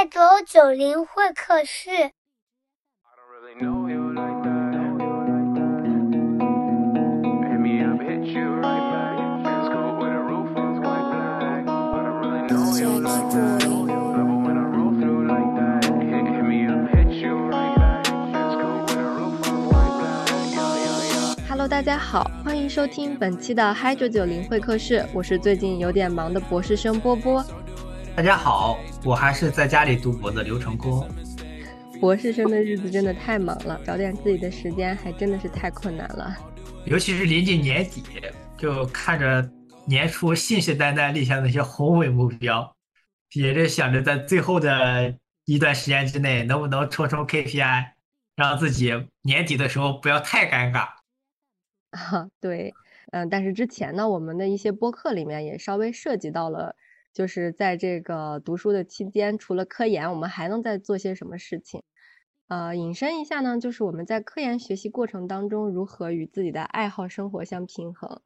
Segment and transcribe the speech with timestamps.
[0.00, 1.90] 嗨九九零会客室。
[21.46, 27.44] Hello，大家好，欢迎收听本期的嗨九九零会客室，我是最近有点忙的博士生波波。
[28.16, 31.08] 大家好，我还是在家里读博的刘成功。
[32.00, 36.36] 博士生的日子真的太忙了，找点自己的时间还真的是太困难了。
[36.86, 38.02] 尤其是临近年底，
[38.56, 39.50] 就看着
[39.86, 42.74] 年初信誓旦旦立下那些宏伟目标，
[43.34, 47.86] 也是想着在最后的一段时间之内，能不能冲冲 KPI，
[48.36, 50.88] 让自己年底的时候不要太尴尬。
[51.90, 52.72] 啊， 对，
[53.12, 56.74] 嗯，但是之前呢，我们的一些播客里面也稍微涉及到了，
[57.12, 61.82] 就是在这个读书的期间，除了科研，我们还能再做些什么事情？
[62.48, 68.20] 呃，引申一下呢，就是我们在科研学习过程当中，如何与自己的爱好生活相平衡？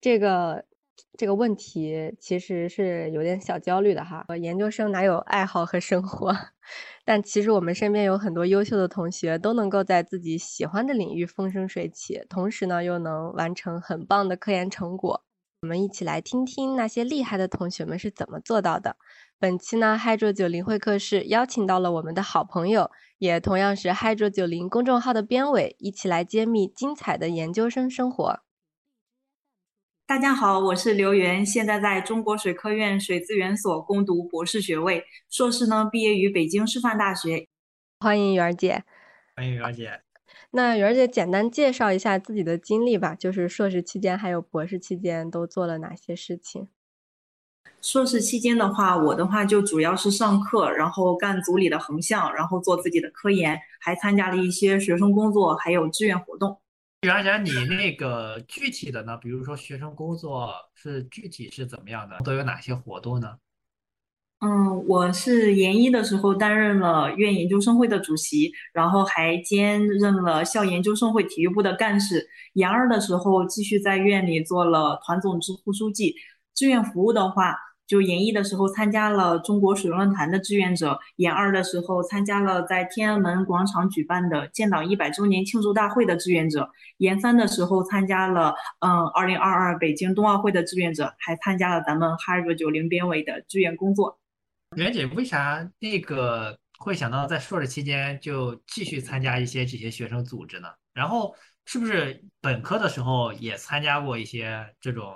[0.00, 0.66] 这个
[1.16, 4.24] 这个问题其实是有点小焦虑的哈。
[4.40, 6.30] 研究生哪有爱好和生活？
[7.06, 15.24] 但其实我们身边有很多优秀的同学，都能够在自己喜欢的领域风生水起，同时呢，又能完成很棒的科研成果。
[15.64, 18.98] 我们一起来听听那些厉害的同学们是怎么做到的。
[19.38, 22.90] 本期呢，嗨卓九零会客室邀请到了我们的好朋友。
[23.16, 28.40] 也同样是嗨卓九零公众号的编委，一起来揭秘精彩的研究生生活。
[30.06, 37.48] 大家好，我是刘源，现在在中国水科院水资源所攻读博士学位，硕士呢毕业于北京师范大学。
[38.00, 38.84] 欢迎媛儿姐，
[39.34, 40.02] 欢迎媛儿姐。
[40.56, 46.68] 那媛儿姐简单介绍一下自己的经历吧，就是硕士期间还有博士期间都做了哪些事情。
[47.82, 56.56] 硕士期间的话，我的话就主要是上课，然后干组里的横向，然后做自己的科研，还参加了一些学生工作，还有志愿活动。
[57.02, 59.16] 袁姐，你那个具体的呢？
[59.16, 62.16] 比如说学生工作是具体是怎么样的？
[62.20, 63.36] 都有哪些活动呢？
[64.44, 72.28] 嗯，我是研一的时候担任了院研究生会的主席，然后还兼任了校研究生会体育部的干事。
[72.52, 76.14] 研二的时候继续在院里做了团总支副书记。
[76.54, 77.56] 志愿服务的话。
[77.86, 94.18] 就研一的时候参加了中国水论坛的志愿者，研二的时候参加了在天安门广场举办的建党一百周年庆祝大会的志愿者，研三的时候参加了嗯二零二二北京冬奥会的志愿者，还参加了咱们哈尔九零编委的志愿工作。
[94.76, 100.68] 袁姐，为啥那个会想到在硕士期间就继续参加一些这些学生组织呢？
[100.92, 105.14] 然后是不是本科的时候也参加过一些这种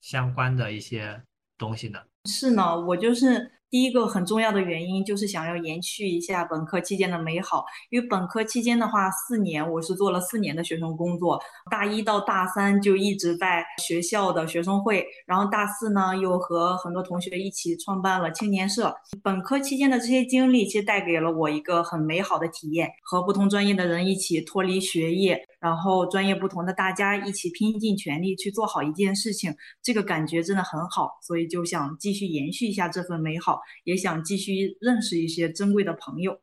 [0.00, 1.22] 相关的一些？
[1.56, 2.00] 东西呢？
[2.28, 7.64] 是呢，我就是第一个很重要的原因，就是想要延续一下本科期间的美好。
[7.90, 18.94] 因为本科期间的话，四年我是做了四年的学生工作，大一到大三就一直在学校的学生会，然后大四呢又和很多同学一起创办了青年社。
[19.24, 25.44] 本科期间的这些经历，其实带给了我一个很美好的体验，和不同专业的人一起脱离学业。
[25.64, 36.38] 然后专业不同的大家一起拼尽全力去做好一件事情，这个感觉真的很好，所以就想继续延续一下这份美好，也想继续认识一些珍贵的朋友。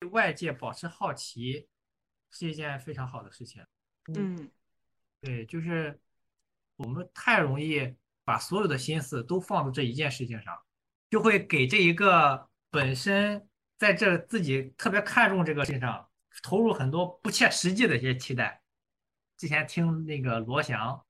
[0.00, 1.68] 对外界保持好奇
[2.32, 3.62] 是一件非常好的事情。
[4.12, 4.50] 嗯，
[5.20, 6.00] 对，就是
[6.74, 7.94] 我们太容易
[8.24, 10.58] 把所有的心思都放到这一件事情上，
[11.08, 13.46] 就会给这一个本身
[13.78, 16.09] 在这自己特别看重这个事情上。
[16.42, 18.62] 投入很多不切实际的一些期待。
[19.36, 21.04] 之前听那个罗翔，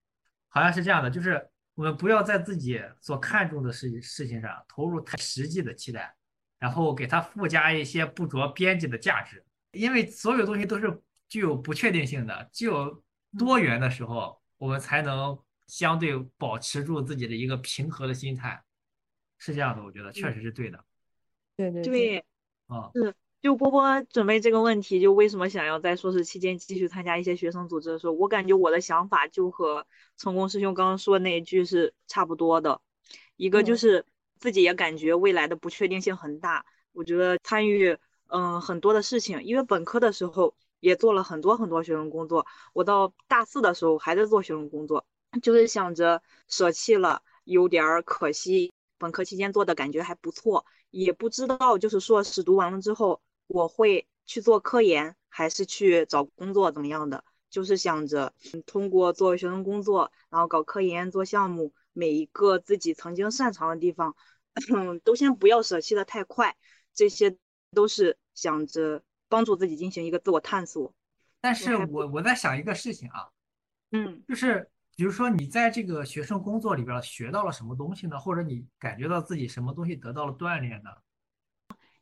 [0.48, 6.14] 好像是这样的，就是我们不要在自己所看重的事事情上投入太实际的期待，
[6.58, 9.44] 然后给它附加一些不着边际的价值。
[9.72, 13.02] 因为所有东西都是具有不确定性的，具有
[13.38, 18.62] 多元的时候，我们才能相对保持住自己的一个平和的心态。
[19.38, 20.84] 是这样的，我觉得确实是对的。
[21.56, 22.24] 对对对，
[22.66, 23.14] 啊，是。
[23.42, 29.86] 就波波准备这个问题，就为什么想要在硕士期间继续参加一些学生组织的时候，我感觉我的想法就和
[30.18, 32.82] 成功师兄刚刚说的那一句是差不多的。
[33.36, 34.04] 一个就是
[34.38, 37.96] 自己也感觉未来的不确定性很大，我觉得参与
[38.26, 45.06] 嗯很多的事情，因为本科的时候也做了很多很多学生工作，我到大四的时候还在做学生工作，
[45.40, 48.70] 就是想着舍弃了有点可惜。
[48.98, 53.22] 本科期间做的感觉还不错，也不知道就是硕士读完了之后。
[53.50, 57.24] 我会去做科研，还是去找工作怎么样的？
[57.50, 58.32] 就是想着
[58.64, 64.14] 通过做学生工作，然后搞科研、做项目，每一个自己曾经擅长的地方，
[65.02, 66.56] 都先不要舍弃的太快，
[66.94, 67.36] 这些
[67.72, 70.94] 都是想着帮助自己进行一个自我探索。
[71.40, 73.30] 但是我我在想一个事情啊，
[73.90, 78.16] 嗯，就是比如说你在这个学生工作里边学到了什么东西呢？
[78.16, 80.90] 或者你感觉到自己什么东西得到了锻炼呢？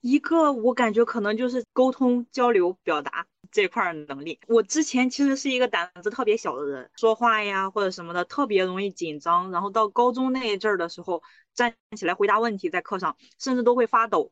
[0.00, 4.38] 一个我感觉可能就是沟通、交流、表达这块能力。
[4.46, 9.50] 我之前其实是一个胆子特别小的人，说话呀或者什么的特别容易紧张。
[9.50, 11.22] 然后到高中那一阵儿的时候，
[11.52, 14.30] 站起来回答问题，在课上甚至都会发抖。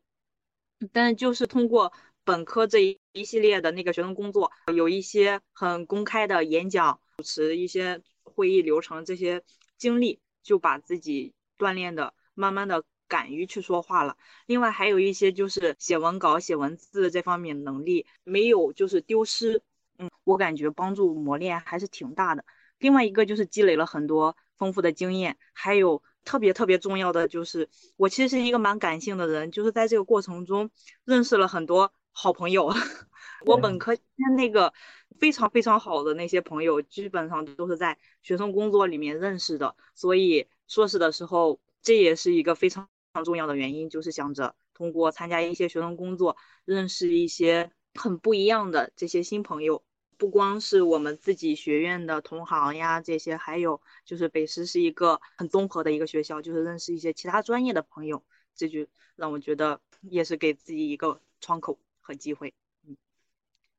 [0.93, 1.91] 但就是通过
[2.23, 9.43] 本科这一一系列的那个学生工作，有一些很公开的演讲、主持一些会议流程这些
[9.77, 12.83] 经历，就把自己锻炼的慢慢的。
[13.07, 19.61] 敢于去说话了，另外还有一些就是写文稿、写文字这方面能力没有就是丢失，
[19.97, 22.45] 嗯，我感觉帮助磨练还是挺大的。
[22.79, 30.69] 另外一个就是积累了很多丰富的经验，还有特别特别重要的就是我其实是一个蛮感性的人，就是在这个过程中
[31.05, 32.71] 认识了很多好朋友。
[33.45, 33.95] 我本科
[34.35, 34.73] 那个
[35.19, 42.89] 非常非常好的那些朋友，基本上都是在学生工作里面认识的，所以硕士的时候这也是一个非常。
[43.17, 49.83] 常重要的原因就是想着通过参加一些学生工作，认识一些很不一样的这些新朋友。
[50.17, 58.23] 不光是我们自己学院的同行呀，这些还有就是北师是一个很综合的一个学校，就是认识一些其他专业的朋友，
[58.55, 58.85] 这就
[59.15, 62.53] 让我觉得也是给自己一个窗口和机会。
[62.87, 62.97] 嗯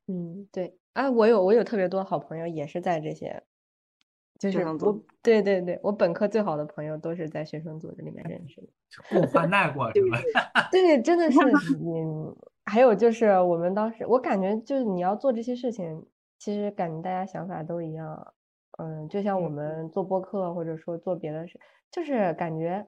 [0.08, 3.44] 嗯，对，啊，我有我有特别多好朋友也是在这些。
[4.38, 8.68] 就是我，对对对，我本科最好的朋友都是在学生组织里面认识的，
[9.10, 10.18] 共患难过是吧？
[10.70, 11.38] 对， 真的是
[11.84, 16.06] 嗯，还有就是我们当时，我感觉就是你要做这些事情，
[16.38, 18.32] 其实感觉大家想法都一样，
[18.78, 21.58] 嗯，就像我们做播客或者说做别的事，
[21.90, 22.86] 就是感觉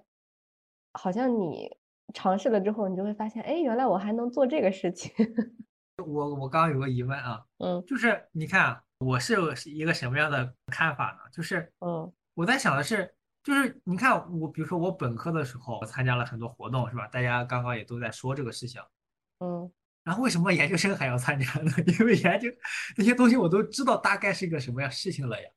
[0.93, 1.77] 好像你
[2.15, 5.13] 尝试了之后，你就会发现，哎，原来我还能做这个事情。
[6.07, 8.81] 我我刚刚有个疑问啊，嗯，就是你看。
[9.01, 9.35] 我是
[9.71, 11.31] 一个什么样的看法呢？
[11.33, 13.11] 就是，嗯，我在想的是，
[13.43, 17.07] 就是你看我，比如说我本科的时候我参加了很多活动，是吧？
[17.09, 18.83] 大家刚刚也都在说这个事情，
[19.39, 19.73] 嗯，
[20.05, 21.73] 然后为什么研究生还要参加呢？
[21.99, 22.51] 因为研究
[22.95, 25.49] 那些东西我都知道大概是一个什么样事情了呀，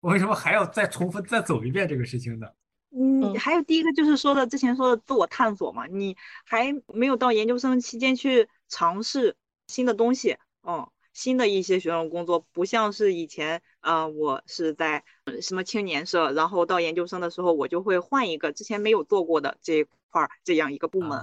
[0.00, 2.48] 我为什么还要再重复再走一遍这个事情呢？
[2.90, 9.36] 嗯，还有第一个就是说的之前说的自我探索嘛，你还没有到研究生期间去尝试
[9.68, 10.90] 新的东西，嗯。
[11.12, 15.04] 新的一些学生工作不像是以前，呃，我是在
[15.42, 21.20] 什么青年社，然后到研究生的时候，我就会换一个之前没有做过的这一块儿这样一个部门。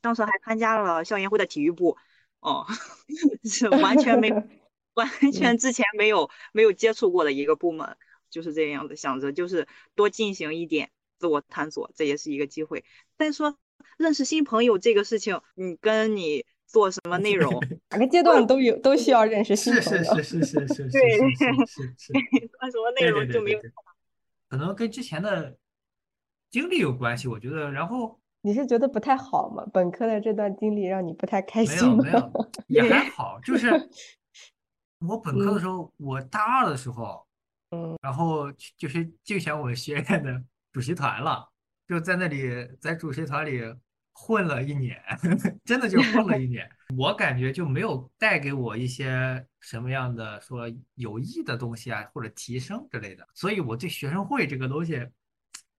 [0.00, 1.98] 当时还参加了校研会的体育部，
[2.40, 2.66] 哦，
[3.44, 4.42] 是完全没有，
[4.94, 7.96] 完全之前没有没有接触过的一个部门，
[8.30, 12.84] 就是这样子想着，就是多进行一点自我探索，这也是一个机会。
[13.18, 13.58] 再说
[13.98, 16.46] 认识新朋友这个事情，你跟你。
[16.66, 17.52] 做什么内容？
[17.90, 20.14] 哪个阶段都有，都需要认识新朋友。
[20.22, 20.90] 是是是是是是。
[20.90, 21.18] 对，
[21.66, 22.12] 是是。
[22.12, 23.60] 做什么内容就没有。
[24.48, 25.56] 可能跟之前的
[26.50, 27.70] 经历有关系，我觉得。
[27.70, 29.64] 然后你是觉得不太好吗？
[29.72, 32.02] 本科的这段经历让你不太开心吗？
[32.02, 32.32] 没有没
[32.68, 33.38] 有，也还好。
[33.40, 33.70] 就是
[35.00, 37.26] 我本科的时候，我大二的时候，
[37.70, 40.42] 嗯，然后就是竞选我学院的
[40.72, 41.48] 主席团了，
[41.88, 43.62] 就在那里在主席团里。
[44.18, 44.98] 混了一年，
[45.62, 46.66] 真的就混了一年。
[46.96, 53.28] 我感觉就没有带给我一些什么样的说有益的东西啊，或者提升之类的。
[53.34, 55.06] 所以我对学生会这个东西，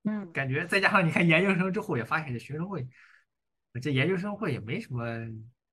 [0.04, 2.88] 嗯，感觉再加上你看研究生之后也发现这学生会，
[3.82, 5.04] 这研究生会也没什么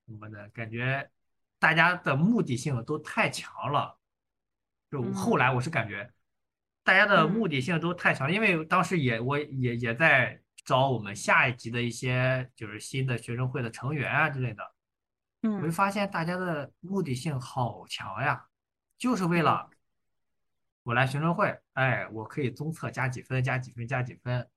[0.07, 1.11] 什么的感觉，
[1.59, 3.99] 大家的目的性都太强了。
[4.91, 6.11] 就后来我是感觉，
[6.83, 10.41] 大家的目的性都太强，因为当时也我也也在。
[10.65, 14.75] 招我们下一级的一些就是新的学生会的成员啊之类的，
[15.43, 18.47] 嗯，我就发现大家的目的性好强呀，
[18.97, 19.69] 就是为了
[20.83, 24.49] 我来学生会，哎，我可以综测加几分，加几分，加几分，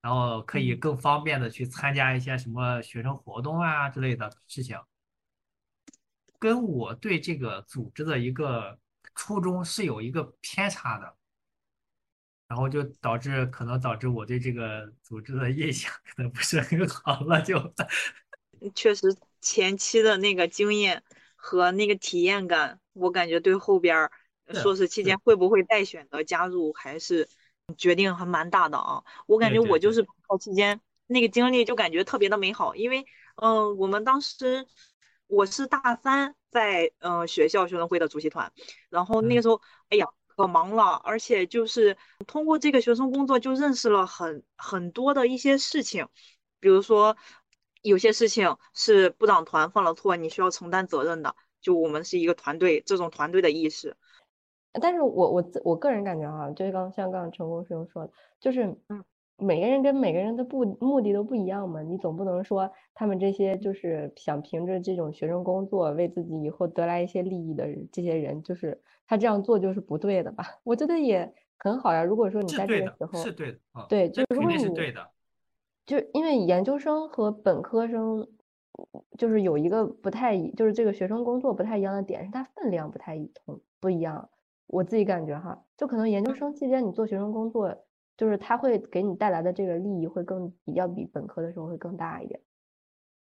[0.00, 4.76] 然后可以更方便的去参加一些什么学生活动啊之类的事情，
[6.38, 8.78] 跟我对这个组织的一个
[9.14, 11.16] 初衷是有一个偏差的。
[12.52, 17.58] 然后就导致可能导致我对这个组织的印象可能不是很好了，就
[18.74, 21.02] 确实前期的那个经验
[21.34, 24.10] 和那个体验感，我感觉对后边
[24.52, 27.26] 硕士期间会不会再选择加入还是
[27.78, 29.02] 决定还蛮大的啊。
[29.26, 33.06] 我感觉我就是考期间那个经历就感觉特别的美好，因为
[33.36, 34.66] 嗯，我们当时
[35.26, 38.52] 我是大三在嗯学校学生会的主席团，
[38.90, 40.06] 然后那个时候哎呀。
[40.42, 41.96] 可忙了，而且就是
[42.26, 46.08] 通过这个学生工作，就认识了很很多的一些事情，
[46.58, 47.16] 比如说
[47.82, 51.36] 有些事情是部长团犯了错，你需要承担责任的。
[51.60, 53.96] 就我们是一个团队，这种团队的意识。
[54.80, 59.04] 但是我我我个人感觉哈，就是刚像刚刚陈工师兄说的，就是嗯，
[59.42, 70.44] 每个人跟每个人的不目的都不一样嘛，你总不能说他们这些就是想凭着这种学生工作为自己以后得来一些利益的这些人，就是他这样做就是不对的吧？
[70.64, 72.04] 我觉得也很好呀。
[72.04, 73.58] 如果说你在这个时候是对的，
[73.88, 75.08] 对，就如果你是对的，
[75.84, 78.26] 就因为研究生和本科生
[79.18, 84.28] 就是有一个不太就是这个学生工作不太一样的点是它分量不太一同不一样。
[84.68, 87.76] 我自己感觉哈，就可能研究生期间你做学生工作，
[88.16, 92.40] 就是他会给你带来的这个利益会更比较比本科的时候会更大一点，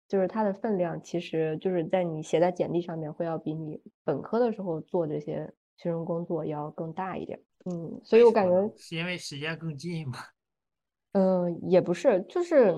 [0.08, 7.40] 就是它的分量其实就是在你写在简历上面会要比你本科的时候做这些学生工作要更大一点。
[7.66, 10.18] 嗯，所以我感觉是因为时间更近嘛。
[11.12, 12.74] 嗯，也不是，就是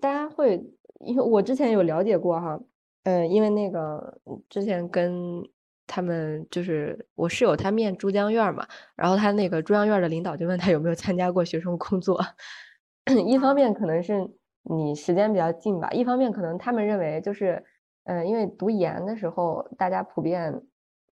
[0.00, 0.62] 大家会，
[1.00, 2.60] 因为我之前有了解过哈，
[3.04, 5.42] 嗯，因为那个之前跟。
[5.94, 12.18] 他们就是我室友，他面珠江院嘛，然后他那个珠江院的领导就问他有没有参加过学生工作。
[13.28, 14.26] 一方面可能是
[14.62, 17.62] 你时间比较近吧，一方面可能他们认为就是，
[18.04, 20.62] 嗯，因为读研的时候大家普遍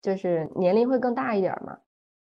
[0.03, 1.79] 就是年龄会更大一点嘛，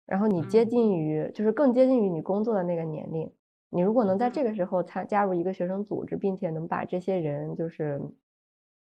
[0.05, 3.29] 然后你接近于就是更接近于你工作的那个年龄，
[3.71, 7.99] 你如果能在这个时候参加入一个学生组织，并且能把这些人就是。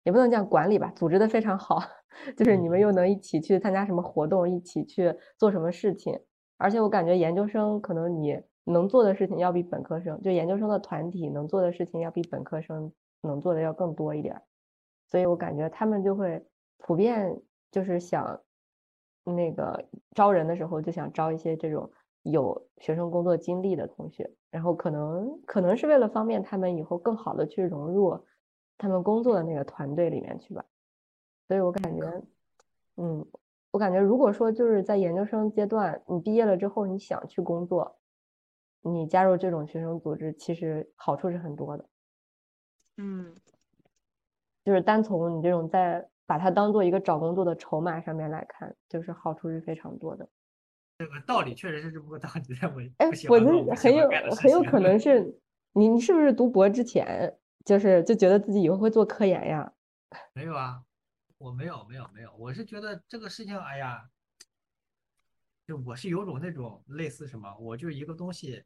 [0.05, 1.79] 也不能讲管理吧，组织的非常好，
[2.37, 6.17] 就是你们又能一起去参加什么活动，一起去做什么事情。
[6.57, 14.39] 而且我感觉研究生可能你能做的事情要比本科生，就研究生的团体能做的事情要比本科生能做的要更多一点。
[15.07, 16.45] 所以我感觉他们就会
[16.77, 18.39] 普遍就是想
[19.23, 19.83] 那个
[20.13, 21.89] 招人的时候就想招一些这种
[22.21, 28.23] 有学生工作经历的同学，然后可能可能是为了方便他们以后更好的去融入。
[28.77, 30.63] 他们工作的那个团队里面去吧，
[31.47, 32.23] 所以我感觉，
[32.97, 33.25] 嗯，
[33.71, 37.97] 我感觉如果说就是在研究生阶段，你毕业了之后你想去工作，
[38.81, 41.85] 你加入这种学生组织，其实好处是很多的。
[42.97, 43.33] 嗯，
[44.63, 50.27] 就是单从你这种在把它当做一个找工作的筹码上面来看，就是好处是非常多的。
[50.97, 55.37] 这个道理确实是这么个道理，我哎，我觉得很有很有可能是
[55.73, 57.37] 你，你是不是读博之前？
[57.65, 59.73] 就是就觉得自己以后会做科研呀？
[60.33, 60.83] 没有啊，
[61.39, 64.07] 我没有没有没有，我是觉得这个事情，哎呀，
[65.65, 68.63] 就我是有种那种类似什么，我就一个东西，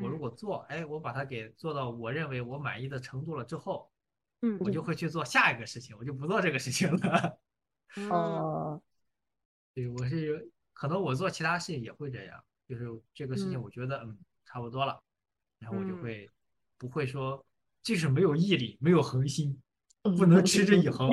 [0.00, 3.92] 我如果做，哎，我把它给做到我认为我满意的程度了之后，
[4.40, 7.38] 嗯，我就会去做下一个事情，我就不做这个事情了。
[8.10, 8.82] 哦，
[9.74, 15.02] 对，我是有可能我做其他事情也会这样，就是这个事情我觉得嗯差不多了，
[15.58, 16.30] 然后我就会
[16.78, 17.44] 不会说。
[17.82, 19.58] 就是没有毅力，没有恒心，
[20.02, 21.08] 不能持之以恒，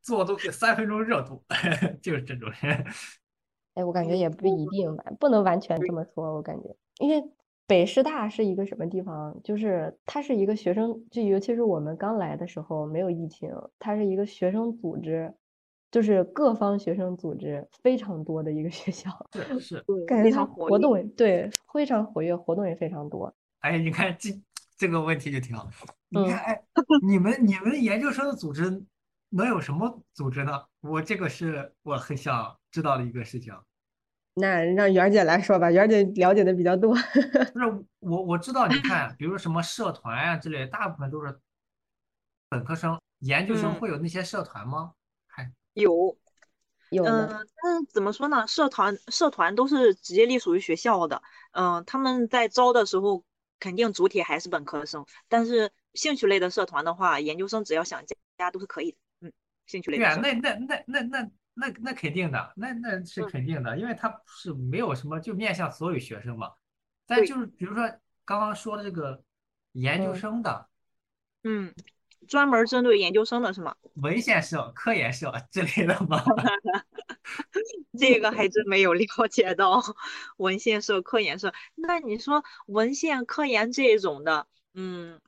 [0.00, 1.44] 做东西三分钟热度，
[2.02, 2.84] 就是这种人。
[3.74, 6.34] 哎，我感觉也不一定吧，不能完全这么说。
[6.34, 7.22] 我感觉，因为
[7.66, 9.40] 北师大是一个什么地方？
[9.42, 15.32] 就是它是一个学生，就尤其是我们刚来的时候没有疫情，它是一个学生组织，
[15.90, 19.10] 就是各方学生组织非常多的一个学校。
[19.32, 23.32] 是是，感觉它活动对非常活跃，活动也非常多。
[23.60, 24.30] 哎，你看这。
[24.82, 25.70] 这个问题就挺好。
[26.08, 26.60] 你看，哎，
[27.06, 28.84] 你们你们研究生的组织
[29.28, 30.60] 能有什么组织呢？
[30.80, 33.56] 我这个是我很想知道的一个事情。
[34.34, 36.96] 那让媛姐来说吧，媛姐了解的比较多。
[37.54, 38.66] 不是我，我知道。
[38.66, 41.38] 你看，比如什么社团呀之类，大部分都是
[42.48, 43.00] 本科生。
[43.20, 44.94] 研究生会有那些社团吗？
[45.28, 45.92] 还有，
[46.90, 47.04] 有。
[47.04, 47.28] 嗯，
[47.62, 48.48] 但是怎么说呢？
[48.48, 51.22] 社团社团都是直接隶属于学校的。
[51.52, 53.22] 嗯，他们在招的时候。
[53.62, 58.02] 肯定主体还是本科生，但是兴趣类的社团的话，研究生只要想
[58.36, 58.98] 加都是可以的。
[59.20, 59.32] 嗯，
[59.66, 59.98] 兴趣类。
[59.98, 66.50] 对啊，那那那那那那那肯定的，那那是肯定的，因为他是没有什么就面向所有学生嘛。
[67.06, 67.88] 但就是比如说
[68.24, 69.22] 刚刚说的这个
[69.74, 70.68] 研究生的，
[71.44, 71.72] 嗯，
[72.28, 73.74] 专门针对研究生的是吗？
[73.94, 76.22] 文献社、科研社之类的吗？
[77.98, 79.82] 这个还真没有了解到
[80.36, 81.52] 文献社、科研社。
[81.74, 85.20] 那你说文献、科研这种的，嗯，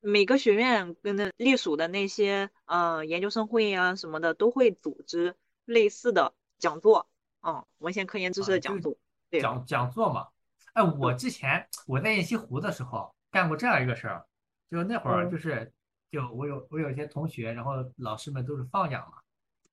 [0.00, 7.08] 每个学院跟那隶属的那些呃研究生会啊什么的，都会组织类似的讲座，
[7.42, 8.96] 嗯，文献科研知识的讲座。
[9.28, 10.28] 对讲讲座嘛，
[10.72, 14.24] 哎，我之前我在雁西湖的时候干过这样一个事儿，
[14.70, 15.72] 就那会儿就是
[16.10, 19.18] 就我有我有一些同学，然后老师们都是放养嘛。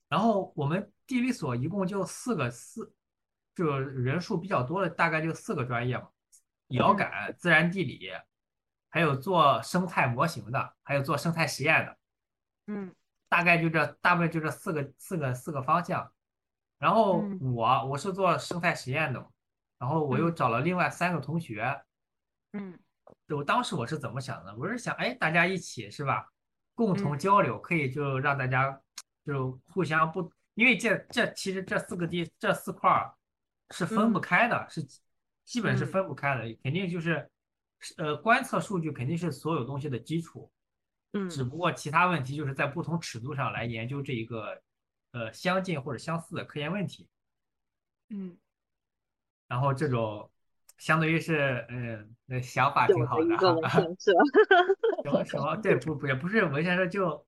[0.10, 2.94] 然后我们地理所一共就四个四，
[3.56, 6.08] 就人数比较多的，大概就四个专业嘛，
[6.68, 8.12] 遥感、自然地理，
[8.90, 11.98] 还有做生态模型的，还有做生态实验的，
[12.68, 12.94] 嗯。
[13.28, 16.12] 大概就这大部分就这四个四个四个方向。
[16.78, 17.40] 然后嗯。
[17.54, 19.28] 我我是做生态实验的嘛，
[19.80, 20.36] 然后我又嗯。
[20.36, 21.82] 找了另外三个同学，
[22.52, 22.78] 嗯
[23.27, 24.55] 就当时我是怎么想的？
[24.58, 26.29] 我是想，哎，大家一起是吧，
[26.74, 28.82] 共同嗯交流，可以就让大家
[29.25, 33.13] 就互相不，因为这这其实这四个地这四块儿
[33.72, 34.84] 是分不嗯开的，是
[35.46, 37.29] 基本是嗯分不开的，肯定就是
[37.98, 40.51] 呃观测数据肯定是所有东西的基础，
[41.29, 44.62] 只嗯不过其他问题就是在不同尺度上来研究这一个
[45.12, 47.08] 呃相近或者相似的科研问题。
[48.10, 48.38] 嗯，
[49.48, 50.29] 然后这种
[50.77, 53.80] 相当于是，嗯，那想法挺好的哈。
[55.03, 57.25] 什么什么，对，不不也不是文先生就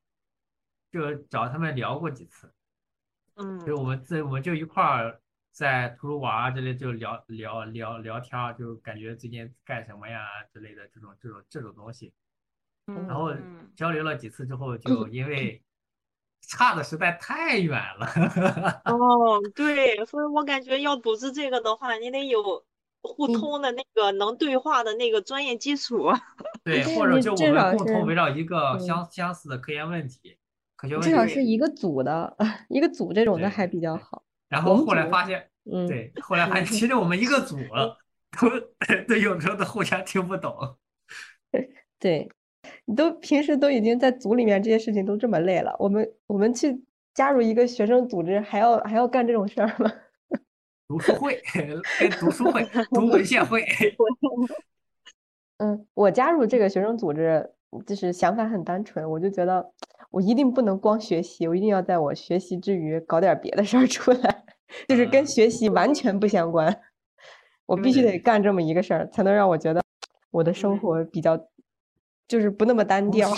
[0.92, 2.52] 就找他们聊过几次，
[3.36, 5.20] 嗯就我们这我们就一块儿
[5.52, 12.14] 在图书馆啊之类就聊聊聊聊天儿，就感觉最近干什么呀之类的这种这种这种东西。
[12.88, 15.62] 嗯然后嗯交流了几次之后，就因为
[16.42, 18.06] 差的实在太远了，
[18.86, 22.64] 哦，对，所以我感觉要组织这个的话，你得有
[23.06, 26.12] 互通的那个能对话的那个专业基础。
[26.64, 30.38] 对，或者就我至少们共同围绕一个嗯相相似的科研问题、
[30.76, 32.36] 科学问至少，是一个组的，
[32.70, 34.24] 一个组这种的还比较好。
[34.50, 35.50] 然后后来发现。
[35.68, 37.58] 嗯，对，后来发现嗯其实我们一个组
[38.40, 38.48] 都
[39.08, 40.56] 都有时候都互相听不懂。
[42.00, 42.30] 对，
[42.86, 46.84] 你都平时都已经在组里面这些事情都这么累了，我们我们去
[47.16, 49.92] 加入一个学生组织，还要还要干这种事儿吗？
[50.88, 51.42] 读书会
[52.00, 52.64] 跟读书会、
[52.94, 53.66] 读文献会，
[55.58, 57.52] 嗯，我加入这个学生组织，
[57.86, 59.72] 就是想法很单纯，我就觉得
[60.12, 64.46] 我一定不能光学习，我一定要在我学习之余搞点别的事儿出来，
[64.88, 66.82] 就是跟啊学习完全不相关，
[67.66, 69.82] 我必须得干这么一个事儿，才能让我觉得
[70.30, 70.80] 我的生嗯。
[70.80, 71.36] 活比较，
[72.28, 73.30] 就是不那么单调。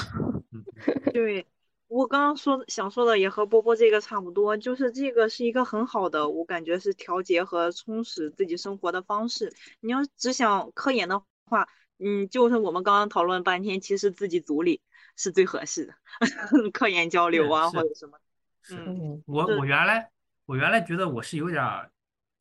[0.52, 0.64] 嗯
[1.14, 1.46] 对，
[1.88, 9.54] 我刚刚说的想说的也和波波这个差不多，就是这个是一个很好的，我感觉是调节和充实自己生活的方式。
[9.80, 11.68] 你要只想科研的话，
[12.00, 14.82] 嗯，就是我们刚刚讨论半天，其实自己组里
[15.16, 15.94] 是最合适的，
[16.74, 18.20] 科研交流啊或者什么。
[18.70, 20.12] 嗯我我原来
[20.46, 21.90] 我原来觉得我是有点儿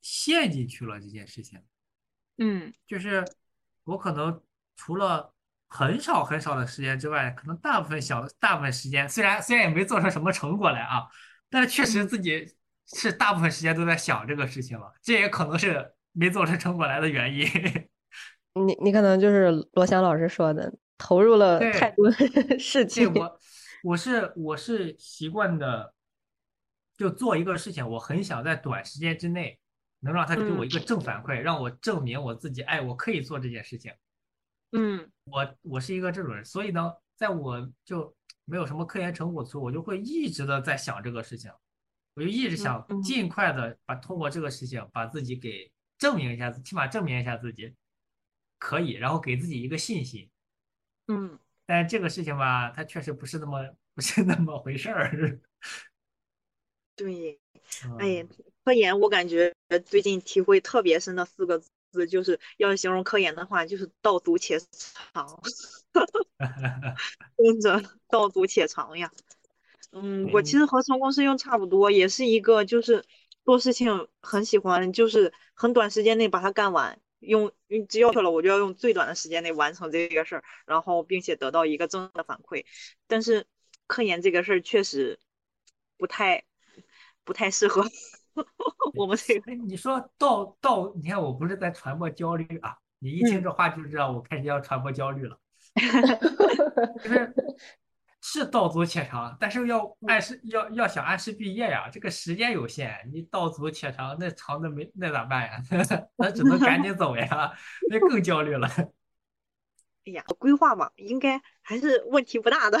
[0.01, 1.63] 陷进去了这件事情，
[2.37, 3.25] 嗯就是
[3.85, 4.43] 我可能
[4.75, 5.33] 除了
[5.69, 11.03] 很少很少的时间之外，可能大部分小大部分时间，虽然虽然也没做出什么成果来啊，
[11.49, 12.55] 但是确实嗯自己
[12.93, 17.45] 是大部分时间都在想这个事情了，这也可能是没做出成果来的原因。
[18.65, 22.09] 你你可能就是罗翔老师说的，投入了太多
[22.57, 23.13] 事对情。
[23.13, 23.39] 我，
[23.83, 25.93] 我是我是习惯的，
[26.97, 29.59] 就做一个事情，我很想在短时间之内
[29.99, 33.91] 能让他给我一个正反馈，让我证明我自己，哎，我可以做这件事情。
[34.71, 41.51] 嗯我我是一个这种人，所以呢，在我就没有什么科研成果的时候，我就会一直的在想这个事情，
[42.15, 47.73] 我就一直想嗯尽快的把通过这个事情把自己给证明一下，起码证明一下自己
[48.57, 50.29] 可以，然后给自己一个信心。
[51.07, 55.39] 嗯，但是这个事情吧，它确实不是那么不是那么回事儿。
[56.95, 57.39] 对。
[57.85, 58.27] 嗯哎，
[58.63, 59.53] 科研我感觉
[59.85, 61.69] 最近体会特别深的四个字，
[62.09, 64.59] 就是要形容科研的话，就是道阻且
[65.13, 65.41] 长，
[67.37, 69.11] 真的道阻且长呀。
[69.91, 73.03] 嗯，我其实和成功师用差不多，也是一个就是
[73.45, 82.65] 做事情很喜欢，就是很短时间内把它干完，用用只要求了我就要用最短的时间内完成这个事儿，然后并且得到一个正的反馈。
[83.07, 83.47] 但是
[83.87, 85.19] 科研这个事儿确实
[85.97, 86.43] 不太
[87.23, 87.89] 不太适合
[88.95, 89.51] 我们这个。
[89.51, 95.39] 哎，你说到到，你看我不是在传播焦虑啊，你一听嗯这话就知道我开始要传播焦虑了。
[97.03, 97.35] 就是
[98.21, 105.61] 是道阻且长，但是要按时要要想按时毕业呀，这个时间有限，你道阻且长，那长的没那咋办呀？
[106.17, 107.53] 那只能赶紧走呀，
[107.89, 108.67] 那更焦虑了。
[110.05, 112.79] 哎呀，规划嘛，应该还是问题不大的，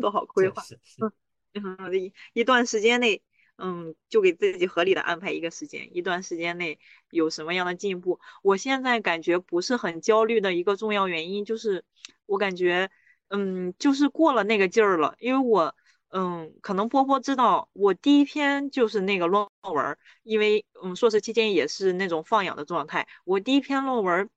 [0.00, 0.62] 做好规划。
[0.62, 1.12] 是是是，
[1.54, 3.22] 嗯，一一段时间内，
[3.60, 6.78] 嗯，就给自己合理的安排一个时间，一段时间内
[7.10, 8.18] 有什么样的进步。
[8.42, 11.84] 我现在感觉不是很焦虑的一个重要原因，就是
[12.26, 12.90] 我感觉，
[13.28, 15.74] 嗯，就是过了那个劲儿了，因为我。
[16.12, 23.06] 嗯，可能波波知道，我第一篇就是那个论文，因为嗯，硕士期间也是那种放养的状态。
[23.24, 24.28] 我第一篇论文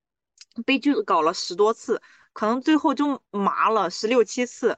[0.67, 1.99] 被拒稿了十多次，
[2.31, 4.77] 可能最后就麻了十六七次。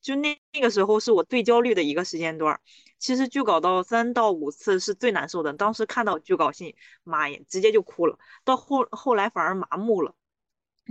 [0.00, 2.60] 就那那个时候是我最焦虑的一个时间段儿。
[2.98, 8.18] 其实拒稿到三到五次是最难受的，当时看到拒稿信，妈呀，直接就哭了。
[8.44, 10.14] 到后后来反而麻木了，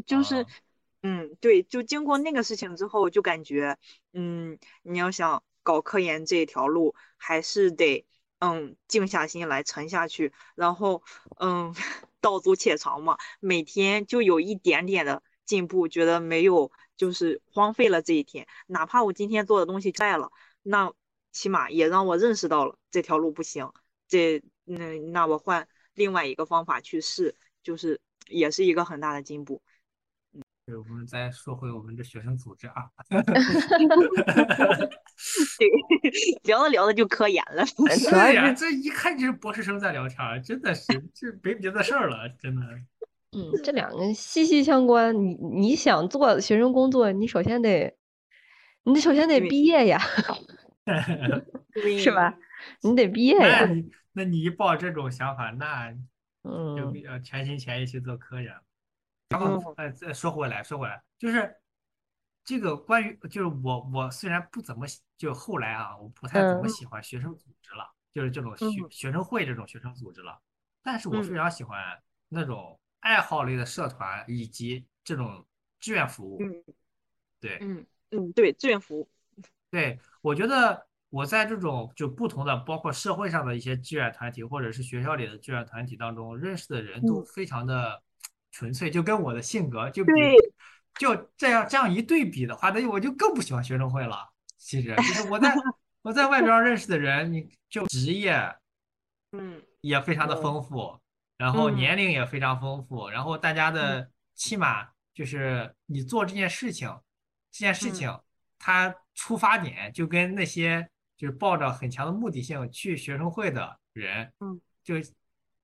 [0.06, 0.46] 就是啊
[1.04, 3.78] 嗯，对，就经过那个事情之后，就感觉，
[4.13, 8.06] 嗯，你要想搞科研这条路，还是得，
[8.39, 11.04] 嗯，静下心来，沉下去，然后，
[11.38, 11.74] 嗯，
[12.22, 20.32] 道阻且长嘛，每天就有一点点的进步，觉得没有，就是荒废了这一天，哪怕我今天做的东西在了，
[20.63, 20.91] 那
[21.36, 23.69] 起码也让我认识到了这条路不行，
[24.08, 29.62] 这，那那我换另外一个方法去试，就是也是一个很大的进步。
[30.65, 32.89] 对，我们再说回我们的学生组织啊。
[35.60, 35.67] 对，
[36.43, 37.65] 聊着聊着就科研了。
[37.91, 42.62] 是呀，这一看就是博士生在聊天，真的是这没别的事儿了，真的。
[43.34, 45.13] 嗯，这两个息息相关。
[45.13, 47.93] 你你想做学生工作，你首先得，
[48.84, 50.02] 你首先得毕业呀，
[52.00, 52.38] 是吧？
[52.82, 53.65] 你得毕业呀。
[53.65, 55.95] 那你那你一抱这种想法，那
[56.43, 58.54] 嗯，就要全心全意去做科研。
[59.30, 61.56] 然后，呃，再说回来，说回来，就是
[62.43, 64.86] 这个关于，就是我，我虽然不怎么，
[65.17, 70.39] 就后来啊，我不太怎么喜欢学生组织了，就是这种学学生会这种学生组织了，
[70.84, 75.45] 但是我非常喜欢那种爱好类的社团以及这种
[75.80, 76.38] 志愿服务。
[76.39, 76.63] 嗯，
[77.39, 79.10] 对，嗯嗯，对，志愿服务。
[79.76, 88.02] 对，我觉得我在这种就不同的，包括社会上的一些志愿团体，或者是学校里的志愿团体当中认识的人都非常的。
[88.58, 90.12] 纯粹就跟我的性格就比
[90.98, 94.30] 就这样这样一对比的话，那我就更不喜欢学生会了。
[94.58, 95.54] 其实就是我在
[96.04, 98.56] 我在外边认识的人，你就职业，
[99.34, 100.98] 嗯，也非常的丰富，
[101.36, 106.88] 然后年龄也非常丰富，然后大家的起码就是你做这件事情，
[107.52, 108.18] 这件事情
[108.58, 114.96] 它出发点就跟那些就是抱着很强的目的性去学生会的人，嗯，就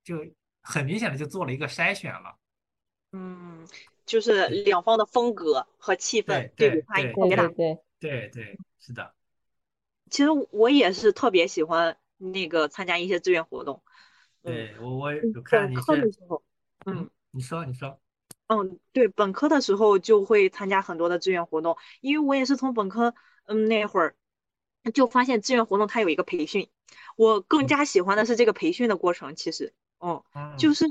[0.03, 0.25] 就
[0.61, 2.37] 很明显的就做了一个筛选了。
[3.11, 3.67] 嗯，
[4.05, 7.47] 就是两方的风格和气氛对比差异特别大。
[7.49, 9.13] 对对对，是的。
[10.09, 13.83] 其实我也是特别喜欢那个参加一些志愿活动。
[14.41, 15.75] 对我我有看你
[16.85, 17.99] 嗯，你说你说。
[18.51, 24.15] 嗯，对，本科的时候就会参加很多的志愿活动，因为我也是从本科嗯那会儿
[24.93, 26.69] 就发现志愿活动它有一个培训，
[27.15, 29.35] 我更加喜欢的是这个培训的过程。
[29.35, 30.21] 其实，嗯，
[30.57, 30.85] 就是。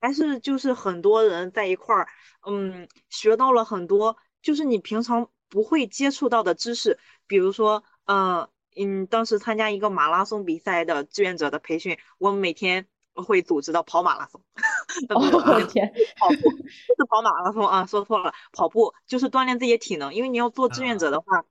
[0.00, 2.06] 还是就是很多人在一块儿，
[2.46, 6.98] 嗯，学到了很多，就是你平常不会接触到的知识。
[7.26, 8.46] 比如说，嗯
[8.76, 12.86] 嗯，当时参加一个马拉松比赛的志愿者的培训，我每天
[13.22, 14.40] 会组织到跑马拉松。
[15.14, 20.14] 我的天，跑步不是跑马拉松啊，说错了，跑步就是锻炼自己的体能。
[20.14, 21.44] 因为你要做志愿者的话，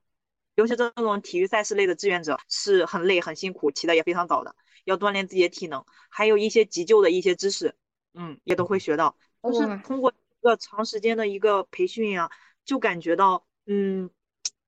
[0.54, 7.74] 尤其这种体育赛事类的志愿者是很累很辛苦，起的也非常早的，要锻炼自己的体能，还有一些急救的一些知识。
[8.16, 12.30] 嗯，也都会学到，就是通过一个长时间的一个培训呀，
[12.64, 14.08] 就感觉到，嗯，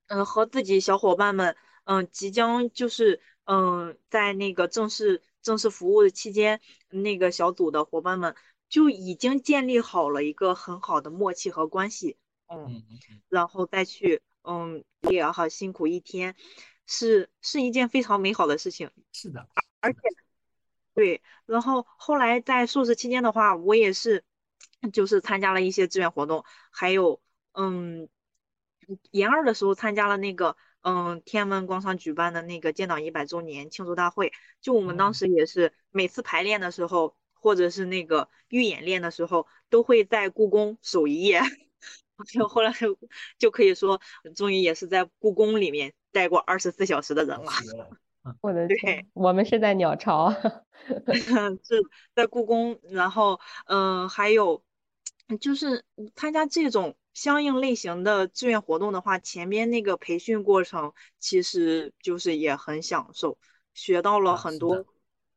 [0.09, 8.35] 嗯，和自己小伙伴们，嗯，即将就是，嗯，在那个正式正式服务的期间，那个小组的伙伴们
[8.69, 12.83] 就已经建立好了一个很好的默契和关系，嗯，
[13.29, 16.35] 然后再去，嗯，也好辛苦一天，
[16.85, 20.01] 是是一件非常美好的事情，是的，而且。
[20.95, 24.25] 对，然后后来在硕士期间的话，我也是，
[24.93, 27.21] 就是参加了一些志愿活动，还有，
[27.53, 28.09] 嗯，
[29.13, 30.57] 研二的时候参加了那个，
[30.89, 41.41] 嗯，天安门广场举办的那个建党一百周年庆祝大会，就我们当时也是每次排练的时候，或者是那个预演练的时候，都会在故宫守一夜，
[42.33, 42.73] 就后来
[43.37, 44.01] 就可以说，
[44.37, 47.51] 终于也是在故宫里面待过二十四小时的人了。
[48.41, 48.69] 我的。
[48.69, 50.31] 天，我们是在鸟巢，
[51.65, 51.83] 是
[52.15, 54.63] 在故宫，然后嗯，还有
[55.41, 63.39] 就是参加这种相应类型的志愿活动的话，前面那个培训过程其实就是也很享受，
[63.73, 64.85] 学到了很多，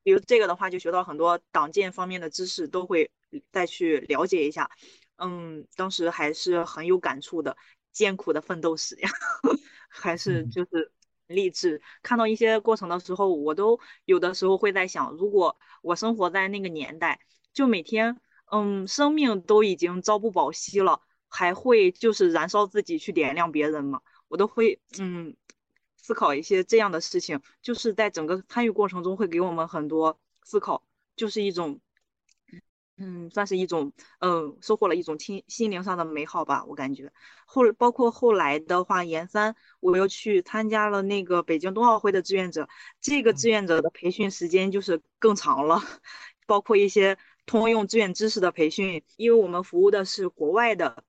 [0.03, 3.09] 比如这个的话就学到很多党建方面的知识，都会
[3.53, 4.69] 再去了解一下，
[5.15, 7.55] 嗯，当时还是很有感触的，
[7.93, 9.09] 艰苦的奋斗史呀，
[9.87, 10.91] 还是就是。
[11.27, 17.19] 励志看到一些过程的时候，我都有的时候会在想，如果我生活在那个年代，
[17.53, 18.19] 就每天，
[18.51, 24.01] 嗯，生命都已经朝不保夕了，还会就是燃烧自己去点亮别人吗？
[24.27, 25.35] 我都会，嗯，
[25.95, 30.83] 思考一些这样的事情，就是在整个参与过程中会给我们很多思考，
[31.15, 31.79] 就是一种。
[33.01, 36.65] 嗯，算是一种，嗯，收获了一种心心灵上的美好吧。
[36.65, 37.13] 我感觉
[37.45, 42.67] 后包括后来的话，研三我又去参加了那个北京冬奥会的志愿者，
[42.99, 45.81] 这个志愿者的培训时间就是更长了，
[46.45, 51.03] 包括一些通用志愿知识的培训，因为我们服务的是国外的嗯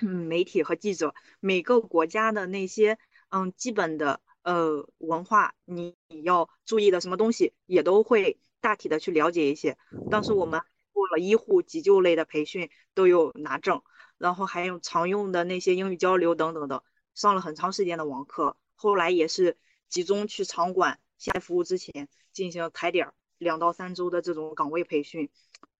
[0.00, 9.76] 媒体和记者，每个国家的那些嗯基本的呃文化，你你要注意的什么东西，也都会大体的去了解一些。
[10.08, 13.82] 当时我们做了医护急救类的培训，都有拿证，
[14.16, 16.82] 然后还有常用的那些英语交流等等的，
[17.14, 18.56] 上了很长时间的网课。
[18.74, 25.30] 后来也是集中去场馆下服务之前进行踩点两到三周的这种岗位培训，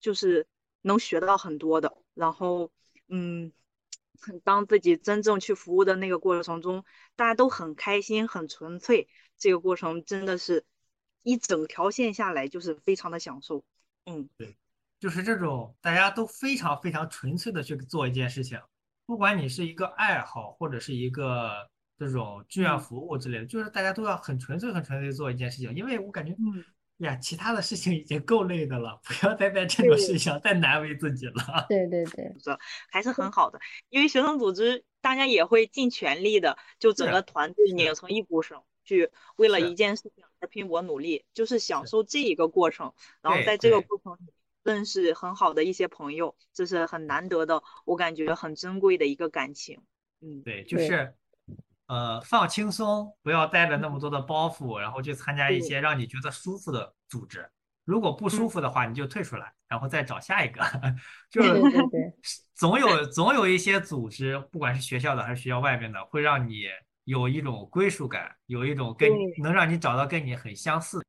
[0.01, 0.46] 就是
[0.83, 1.96] 能学到很多的。
[2.14, 2.70] 然后
[3.09, 3.53] 嗯。
[4.45, 6.85] 当自己真正去服务的那个过程中，
[7.17, 9.09] 大家都很开心、很纯粹，
[9.39, 10.65] 这个过程真的是
[11.23, 13.65] 一整条线下来就是非常的享受。
[14.07, 14.57] 嗯，对，
[15.01, 18.61] 就是这种大家都非常非常纯粹的去做一件事情，
[19.07, 26.65] 不管你是一个爱好或者是一个这种志愿服务之类的，就是大家都要很纯粹、很纯粹做一件事情，因为我感觉，嗯。
[27.03, 31.67] 呀，其他的事情已经够累的了，不要再在这种事情上再难为自己了。
[31.69, 32.33] 对对对，
[32.91, 33.61] 还是很好的，
[33.91, 42.93] 因为学生组织大家也会尽全力的，就整个团队拧成一股绳，去为了一件事情而拼搏努力，就是享受这一个过程。
[43.21, 49.81] 然后在这个过程里认识很好的一些朋友，这是很难得的，我感觉很珍贵的一个感情。
[50.21, 51.15] 嗯，对，就是。
[51.93, 57.47] 呃，放轻松，不要带着那么多的包袱，然后去参加一些让你觉得舒服的组织。
[57.85, 60.63] 如果不舒服的话，你就退出来，然后再找下一个。
[61.29, 61.61] 就是
[62.55, 66.63] 总有总有一些组织，不管是学校的还是学校外面的，会让你
[67.05, 69.11] 有一种归属感，有一种跟
[69.43, 71.05] 能让你找到跟你很相似。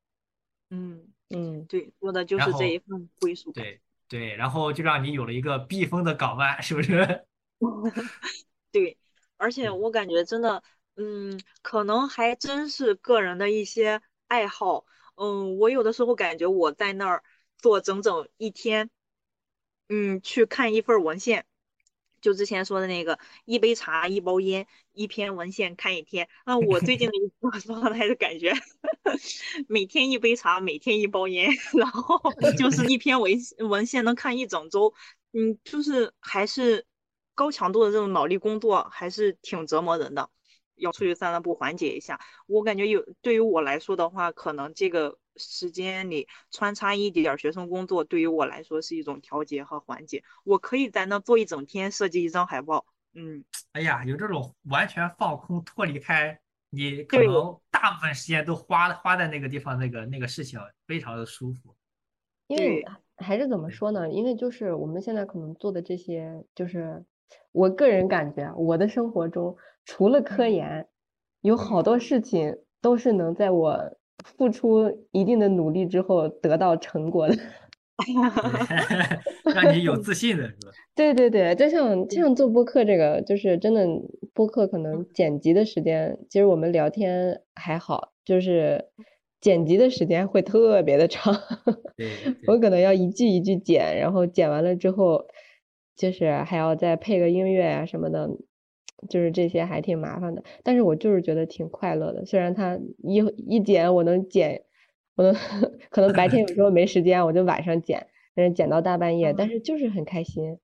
[0.70, 3.64] 嗯嗯，对，说的就是这一份归属感。
[3.64, 7.26] 对对，然后就让你有了一个避风的港湾，是不是？
[8.70, 8.98] 对。
[9.44, 10.64] 而且我感觉真的，
[10.96, 14.86] 嗯，可能还真是个人的一些爱好。
[15.16, 17.24] 嗯，我有的时候感觉我在那儿
[17.58, 18.90] 坐整整一天，
[19.90, 21.46] 嗯，去看一份文献，
[22.22, 26.30] 就之前说的那个一杯茶一包烟一篇文献看一天。
[26.46, 28.54] 那我最近的一个 状态是感觉
[29.68, 32.18] 每天一杯茶，每天一包烟，然后
[32.58, 33.34] 就是一篇文
[33.70, 34.94] 文献能看一整周。
[35.34, 36.86] 嗯，就是还是。
[37.36, 40.30] 高强度的这种脑力工作还是挺折磨人的，
[40.76, 42.20] 要出去散散步缓解一下。
[42.48, 50.24] 我感觉有对于我来说的话，可能这个时间里穿插一点学生工作，对于我来说是一种调节和缓解。
[50.44, 52.86] 我可以在那坐一整天，设计一张海报。
[53.14, 61.76] 嗯，哎呀，有这种完全放空、脱离开你可能大部分时间都花花在那个地方，那个那个事情非常的舒服。
[62.48, 62.86] 因为
[63.18, 64.10] 还是怎么说呢？
[64.12, 67.04] 因为就是我们现在可能做的这些，就是。
[67.52, 70.88] 我个人感觉，我的生活中除了科研，
[71.42, 77.36] 有好多事情都是能在我付出一定的努力之后得到成果的，
[79.54, 80.72] 让你有自信的是吧？
[80.96, 83.86] 对对对，就像就像做播客这个，就是真的
[84.34, 88.86] 播客可能剪辑的时间，其实我们聊天还好，就是
[89.42, 91.36] 剪辑的时间会特别的长，
[92.48, 95.28] 我可能要一句一句剪，然后剪完了之后。
[95.96, 98.30] 就是还要再配个音乐啊什么的，
[99.10, 100.44] 就是这些还挺麻烦的。
[100.64, 102.26] 但是我就是觉得挺快乐的。
[102.26, 104.64] 虽然它一一剪我能剪，
[105.16, 105.34] 我能
[105.90, 110.58] 可能白天有时候没时间，我就晚上剪，但是剪到大半夜，但是就是很开心，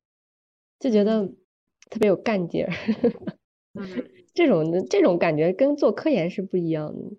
[0.80, 1.28] 就觉得
[1.89, 2.72] 特别有干劲儿。
[4.34, 7.18] 这种这种感觉跟做科研是不一样的。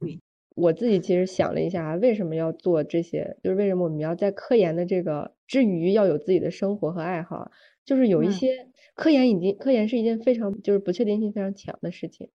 [0.00, 0.20] 对。
[0.60, 3.36] 我自己其实想了一下，为什么要做这些？
[3.42, 7.50] 就是为什么我们要在科研的这个之余要有自己的生活和爱好？
[7.84, 12.28] 就是有一些科研已经科研是一件非常就是不确定性非常强的事情，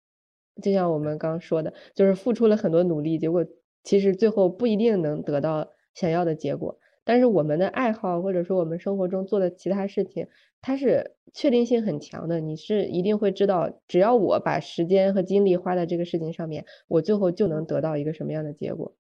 [0.61, 3.45] 就像我们刚说的，就是付出了很多努力，结果
[3.83, 6.79] 其实最后不一定能得到想要的结果。
[7.05, 10.27] 但是我们的爱好或者说我们生活中做的其他事情，
[10.61, 12.41] 它是确定性很强的。
[12.41, 18.95] 你是一定会知道，只要我把时间和精力花在这个事情上面，我最后就能得到一个什么样的结果。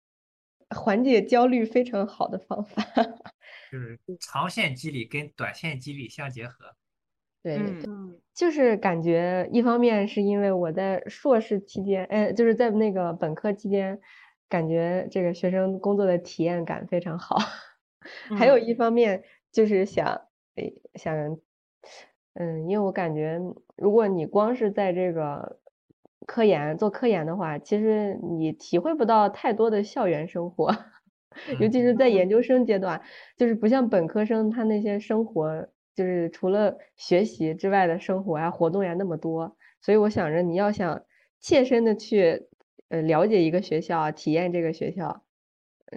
[0.74, 2.82] 缓解焦虑非常好的方法，
[3.70, 6.74] 就 是长线激励跟短线激励相结合。
[7.42, 7.58] 对，
[8.34, 13.98] 就是感觉一方面是因为我在硕士期间，哎，就是在那个本科期间，
[14.48, 17.36] 感觉这个学生工作的体验感非常好。
[18.34, 21.14] 还有一方面就是想，诶，想，
[22.34, 23.38] 嗯，因为我感觉，
[23.76, 25.60] 如果你光是在这个
[26.26, 30.68] 科研做科研的话，其实你体会不到太多的校园生活，
[31.58, 33.00] 尤其是在研究生阶段，
[33.36, 39.56] 就是不像本科生他那些生活，就是除了学习之外的生活呀、活动呀那么多。
[39.82, 41.04] 所以我想着，你要想
[41.40, 42.48] 切身的去，
[42.88, 45.24] 呃，了解一个学校，体验这个学校，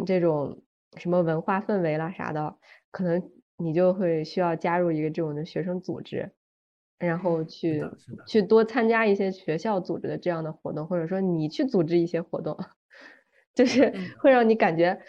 [0.06, 0.64] 这种。
[0.98, 2.58] 什么文化氛围啦啥的，
[2.92, 6.32] 可能你就会需要加入一个这种的学生组织，
[7.00, 7.84] 然后去
[8.28, 12.58] 去多参加一些学校组织的这样的活动，或者说你去组织一些活动，
[13.54, 15.00] 就是嗯会让你感觉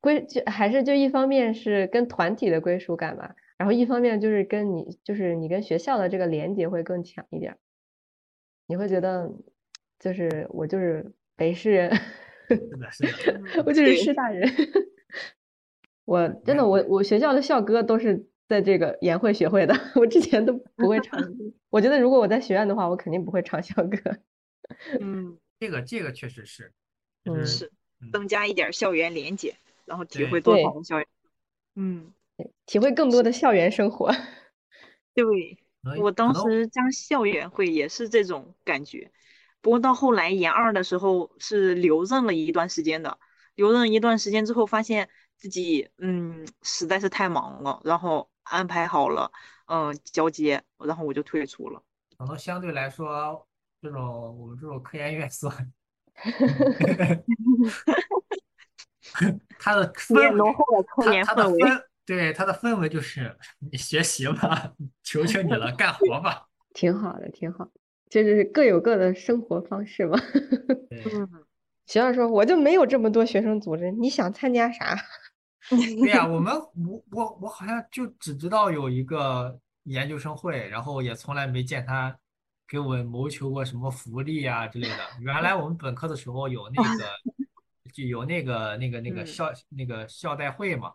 [0.00, 7.58] 归就还是就一方面是跟团体的归属感吧，然后一方面就是跟你就是你跟学校的这个连接会更强一点儿，
[8.66, 9.30] 你会觉得
[9.98, 11.94] 就是我就是北师人，
[12.48, 13.40] 是的，是的。
[13.66, 14.48] 我就是师大人。
[16.04, 21.20] 我真的，我我学校的校歌都是在这个研会学会的， 我之前都不会唱。
[21.68, 23.98] 我觉得如果我在学院的话，我肯定不会唱校歌。
[25.00, 26.72] 嗯，这个这个确实是，
[27.46, 27.70] 是
[28.12, 31.06] 增加一点校园连接，然后体会多的校园。
[31.76, 32.12] 嗯，
[32.66, 34.10] 体会更多的校园生活。
[35.14, 35.24] 对，
[36.00, 39.12] 我当时加校园会也是这种感觉，
[39.60, 43.18] 不过到后来研二的时候是留任了一段时间的，
[43.54, 45.08] 留任一段时间之后，发现
[45.40, 49.32] 自己嗯实在是太忙了，然后安排好了
[49.66, 51.82] 嗯交接，然后我就退出了。
[52.18, 53.46] 可能相对来说，
[53.80, 55.50] 这种我们这种科研院所，
[59.58, 66.46] 它的 氛围，浓厚的科它研氛对它的氛围就是你学习吧，求求你了，干活吧。
[66.74, 67.70] 挺好的，挺好。
[68.10, 70.18] 这就是各有各的生活方式嘛。
[71.86, 74.96] 学校说我就没有这么多学生组织，你想参加啥？
[75.68, 82.18] 对呀，我 们我我我好像就只知道有一个研究生会，然后也从来没见他
[82.66, 84.96] 给我们谋求过什么福利啊之类的。
[85.20, 87.04] 原来我们本科的时候有那个
[87.92, 90.92] 就有那个那个那个嗯校那个校代会嘛，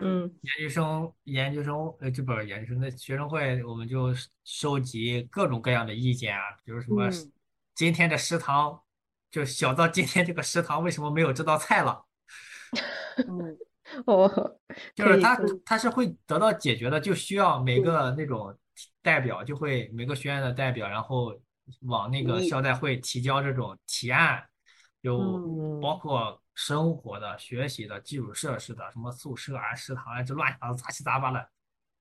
[0.00, 7.32] 嗯研究生研究生呃这不是研究生的学生会，我们就收集各种各样的意见啊，比如什么嗯
[7.74, 8.82] 今天的食堂，
[9.30, 12.06] 就小到今天这个食堂为什么没有这道菜了。
[13.28, 13.58] 嗯。
[14.06, 14.28] 哦，
[14.94, 18.56] 就是它可以可以它是会得到解决的，就需要每个那种
[19.02, 21.36] 代表就会每个学院的代表，然后
[21.82, 24.42] 往那个校代会提交这种提案，
[25.00, 25.80] 有嗯。
[25.80, 31.50] 包括生活的、学习的、基础设施的，什么宿舍啊、食堂啊，这乱七八糟、杂七杂八的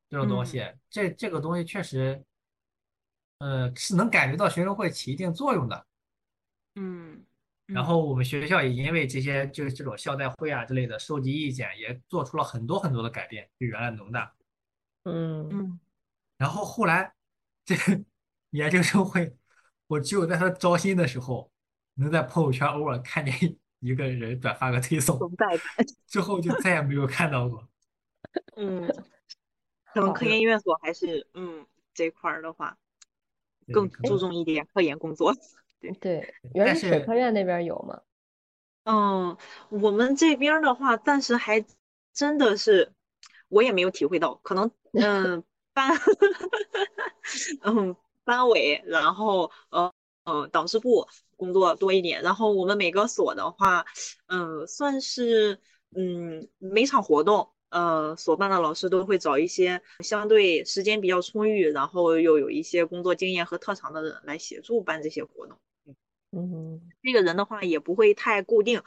[0.07, 2.23] 这种东西，这这个东西确实，
[3.39, 5.85] 呃，是能感觉到学生会起一定作用的。
[6.75, 7.25] 嗯，
[7.73, 14.33] 然后我们学校也因为这些就是这种校代会啊之类的收集意见，也做出了很多很多的改变，就原来农大。
[15.03, 15.79] 嗯嗯
[16.37, 17.13] 然后后来
[17.63, 18.03] 这个
[18.51, 19.35] 研究生会，
[19.87, 21.51] 我只有在他招新的时候，
[21.95, 25.19] 能在朋友圈偶尔看见一个人转发个推送。
[26.07, 27.67] 之后就再也没有看到过。
[28.57, 28.87] 嗯，
[29.93, 32.77] 可能科研院所还是嗯这块儿的话
[33.71, 35.33] 更注重一点科研工作。
[35.99, 38.01] 对，原但来水科院那边有吗？
[38.83, 39.37] 嗯，
[39.69, 41.65] 我们这边的话，暂时还
[42.13, 42.93] 真的是
[43.47, 45.91] 我也没有体会到，可能嗯 班
[47.63, 49.91] 嗯班委，然后呃
[50.25, 53.85] 呃导师部工作多一点，然后我们每个所的话，
[54.27, 55.59] 嗯算是
[55.95, 57.51] 嗯每场活动。
[57.69, 65.57] 呃，所办的老师都会找一些相对时间比较充裕，然后又有一些工作经验和特长的人来协助办这些活动。
[66.31, 66.81] 嗯。
[67.03, 68.81] 这个人的话也不会太固定，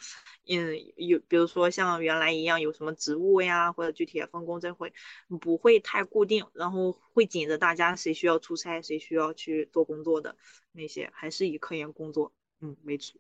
[0.48, 4.92] 嗯，有比如说像原来一样有什么职务呀，或者具体的分工，这会
[5.40, 10.36] 不会太固定，然后会紧着大家谁需要出差，谁需要去做工作的
[10.70, 13.18] 那些，还是以科研工作嗯为主。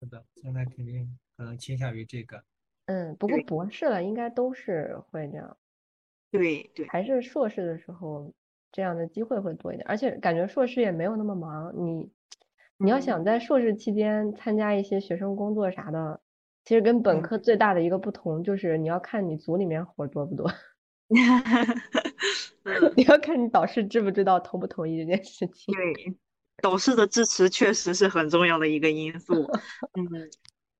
[0.00, 2.42] 是的，现在肯定可能倾向于这个。
[2.86, 5.56] 嗯，不过博士了应该都是会这样，
[6.30, 8.32] 对对，还是硕士的时候
[8.72, 12.10] 这样的机会会多一点，而且感觉硕士也没有那么忙，你
[12.78, 16.20] 你要嗯想在硕士期间参加一些学生工作啥的，
[16.64, 20.50] 其实跟本嗯科最大的一个不同就是你要看你组里面活儿多不多，
[22.64, 25.74] 嗯， 你要看你导师知不知道同不同意这件事情。
[25.74, 26.16] 对，
[26.62, 29.34] 导师的支持确实是很重要的一个因素。
[29.94, 30.30] 嗯，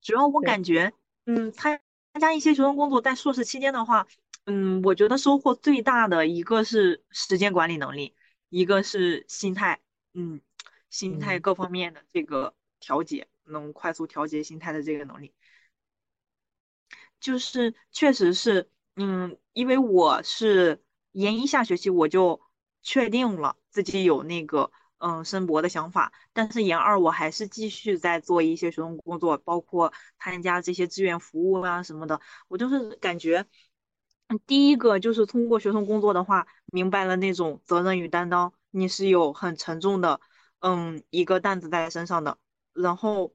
[0.02, 0.92] 主要我感觉，
[1.26, 1.80] 嗯，参
[2.12, 4.06] 参加一些学生工作，在硕士期间的话，
[4.46, 8.14] 嗯，我觉得收获最大的一个是时间管理能力，
[8.48, 9.80] 一个是心态，
[10.14, 10.40] 嗯，
[10.94, 15.34] 心态嗯各方面的这个调节，能快速调节心态的这个能力。
[17.18, 22.40] 就是确实是，嗯，因为我是研一下学期我就
[22.82, 32.20] 确定了自己有那个嗯申博的想法，但是研二我还是继续在做一些学生工作，包括参加这些志愿服务啊什么的。
[32.46, 33.44] 我就是感觉，
[34.28, 40.20] 嗯第一个就是通过学生工作的话，明白了那种责任与担当，你是有很沉重的
[40.64, 42.38] 嗯一个担子在身上的，
[42.72, 43.34] 然后。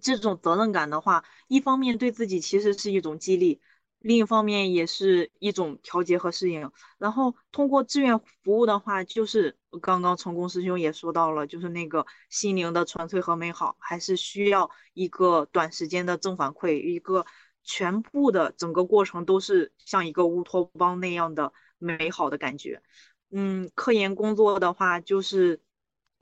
[0.00, 3.60] 这种责任感的话，一方面对自己其实是一种激励，
[3.98, 6.72] 另一方面也是一种调节和适应。
[6.96, 17.26] 然后通过志愿服务的话，就是刚刚成功师兄也说到了，就是那个心灵的纯粹和美好，还是需要一个短时间的正反馈，一个
[17.62, 22.82] 全部的整个过程都是像一个乌托邦那样的美好的感觉。
[23.30, 25.60] 嗯，科研工作的话，就是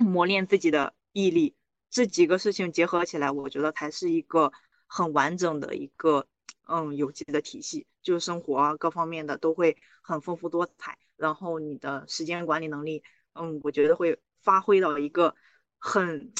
[0.02, 1.56] 磨练自己的毅力，
[1.90, 4.52] 这几个事情结合起来，我觉得才是一个
[4.86, 6.26] 很完整的一个
[6.66, 13.02] 嗯有机的体系，就是生活啊各方面的都会很丰富多彩，然后你的时间管理能力，
[13.34, 15.34] 嗯，我觉得会发挥到一个
[15.78, 16.32] 很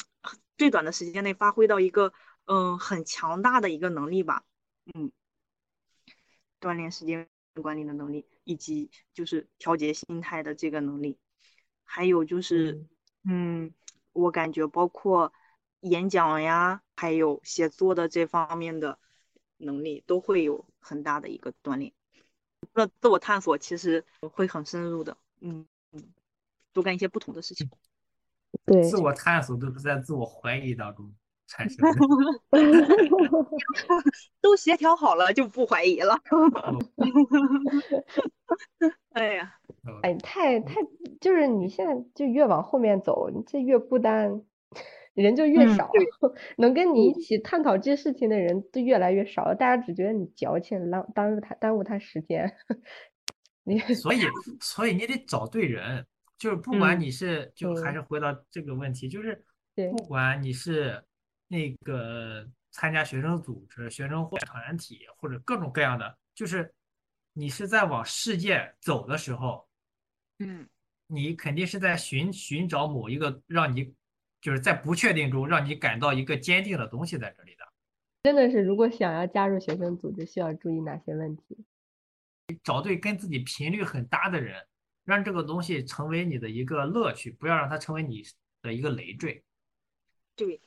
[0.57, 2.13] 最短的时间内发挥到一个
[2.45, 4.43] 嗯很强大的一个能力吧，
[4.93, 5.11] 嗯，
[6.59, 7.27] 锻炼时间
[7.61, 8.25] 管理的能力。
[8.45, 11.17] 以及就是调节心态的这个能力，
[11.85, 12.85] 还有就是，
[13.25, 13.73] 嗯，
[14.11, 15.31] 我感觉包括
[15.81, 18.97] 演讲呀，还有写作的这方面的
[19.57, 21.93] 能力，都会有很大的一个锻炼。
[22.73, 26.03] 那自我探索其实会很深入的，嗯嗯，
[26.71, 27.69] 多干一些不同的事情。
[28.65, 31.13] 对，自我探索都是在自我怀疑当中
[31.47, 31.89] 产生的。
[34.39, 36.17] 都协调好了，就不怀疑了。
[39.11, 39.59] 哎呀，
[40.01, 40.75] 哎，太太
[41.19, 44.41] 就是你现在就越往后面走，你这越孤单，
[45.13, 45.91] 人就越少，
[46.57, 52.49] 能跟你一起探讨这些事情的人都越来越少了，大家只觉得你矫情，耽耽误他耽误他时间。
[53.65, 54.21] 你所以
[54.61, 56.05] 所以你得找对人，
[56.37, 59.43] 就是不管你是就还是回到这个问题，就是
[59.75, 61.03] 不管你是
[61.49, 66.73] 那个参加学生组织、学生会团体或者各种各样的，就是。
[67.35, 69.67] 你是在往世界走的时候，
[70.43, 70.67] 嗯，
[71.07, 73.93] 你肯定是在寻寻找某一个让你
[74.41, 77.65] 就是在不确定中让你感到一个坚定的东西在这里的。
[78.23, 81.65] 真的是，如果想要加入学生组织，需要注意哪些问题？
[82.63, 84.65] 找对跟自己频率很搭的人，
[85.05, 88.23] 让这个东西成为你的一个乐趣，不要让它成为你
[88.61, 89.43] 的一个累赘。
[90.35, 90.61] 对，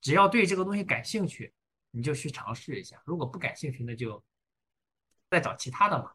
[0.00, 1.52] 只要对这个东西感兴趣，
[1.90, 4.22] 你就去尝试一下；如果不感兴趣，那就。
[5.30, 6.10] 再找其他的嘛？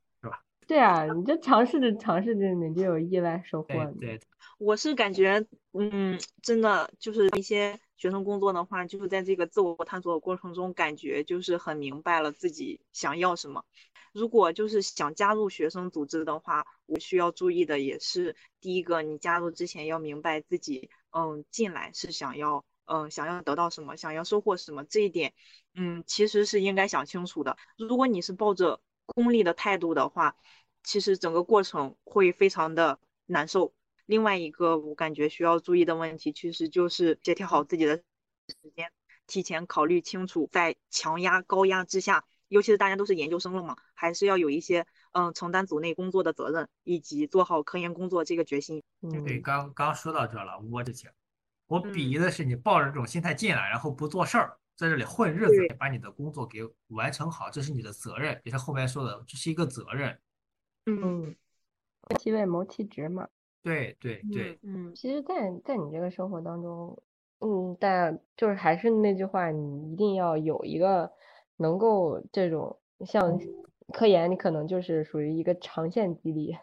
[0.68, 3.68] 对啊，你就尝试着尝试着，你就有意外收获。
[4.00, 4.20] 对，
[4.58, 13.64] 我是感觉，嗯，真的就是一些学生工作的话，就是在这个自我探索的过程中，感觉就是很明白了自己想要什么。
[14.14, 25.34] 如果就是想加入学生组织的话，我需要注意的也是第一个，你加入之前要明白自己，嗯，进来是想要，嗯，想要得到什么，想要收获什么，这一点，
[25.74, 27.58] 嗯，其实是应该想清楚的。
[27.78, 28.80] 如果你是抱着
[29.14, 30.36] 功利的态度的话，
[30.84, 33.74] 其实整个过程会非常的难受。
[34.06, 38.04] 另外一个我感觉需要注意的问题，其实就是协调好自己的时
[38.76, 38.92] 间，
[39.28, 48.84] 提前考虑清楚，在强压高压之下，尤其是大家都是研究生了嘛，还是要有一些嗯承担组内工作的责任，以及做好科研工作这个决心。
[49.26, 51.14] 对，刚刚说到这了，我之前
[51.68, 54.58] 我鄙夷的是你抱着这种心态进来，然后不做事儿。
[54.76, 60.20] 在这里混日子，把你的工作给完成好，这是你的责任，也是后面说的，这是一个责任。
[60.88, 61.36] 嗯，
[62.18, 63.28] 其位谋其职嘛。
[63.62, 66.98] 对对对，嗯，其实，在在你这个生活当中，
[67.40, 71.10] 嗯，但就是还是那句话，你一定要有一个
[71.58, 73.40] 能够这种像
[73.94, 76.58] 科研，你可能就是属于一个长线激励。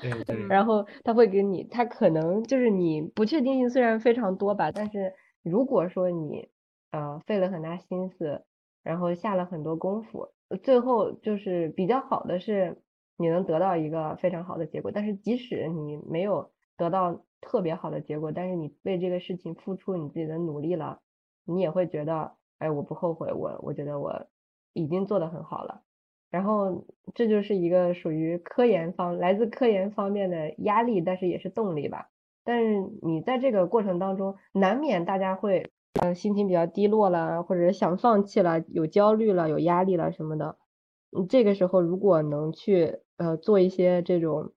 [0.00, 0.36] 对对。
[0.46, 5.12] 然后他会给你，他可能就是你不确定性虽然非常多吧，但是
[5.42, 6.48] 如果说你。
[6.92, 8.44] 呃，费了很大心思，
[8.82, 10.28] 然后下了很多功夫，
[10.62, 12.82] 最后就是比较好的是，
[13.16, 14.92] 你能得到一个非常好的结果。
[14.92, 21.00] 但是即使你没有得到特别好的结果，但是你为这个事情付出你自己的努力了，
[21.46, 24.26] 你也会觉得，哎，我不后悔，我我觉得我
[24.74, 25.80] 已经做得很好了。
[26.30, 26.84] 然后
[27.14, 32.10] 这就是一个属于科研方来自科研方面的压力，但是也是动力吧。
[32.44, 35.71] 但是你在这个过程当中，难免大家会。
[36.00, 40.56] 嗯，心情比较低落了，或者想放弃了，有焦虑了，有压力了什么的。
[41.16, 44.52] 嗯，这个时候如果能去呃做一些这种，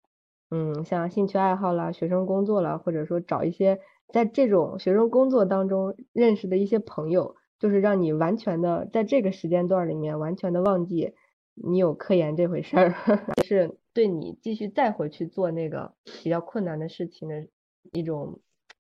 [0.50, 11.14] 嗯，像兴趣爱好啦、学生工作啦，或者说找一些在这种学生工作当中认识的一些朋友，就是让你完全的在这个时间段里面完全的忘记
[11.54, 12.96] 你有科研这回事儿，
[13.44, 17.48] 是对你继续再回去做那个比较困难的事情的
[17.92, 18.40] 一种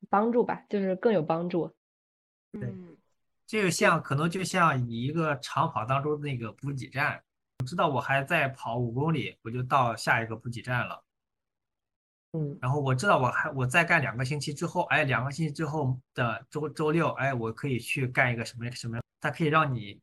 [0.09, 1.71] 帮助吧，就是更有帮助。
[2.59, 2.73] 对，
[3.45, 7.21] 就像可能就像你一个长跑当中那个补给站，
[7.59, 11.03] 我知道我还在跑五公里，我就到下一个补给站了。
[12.33, 20.01] 嗯，然后我知道我还我再干两个星期之后，哎，两个星期之后的周周六，哎，我可以去干一个什么什么，它可以让你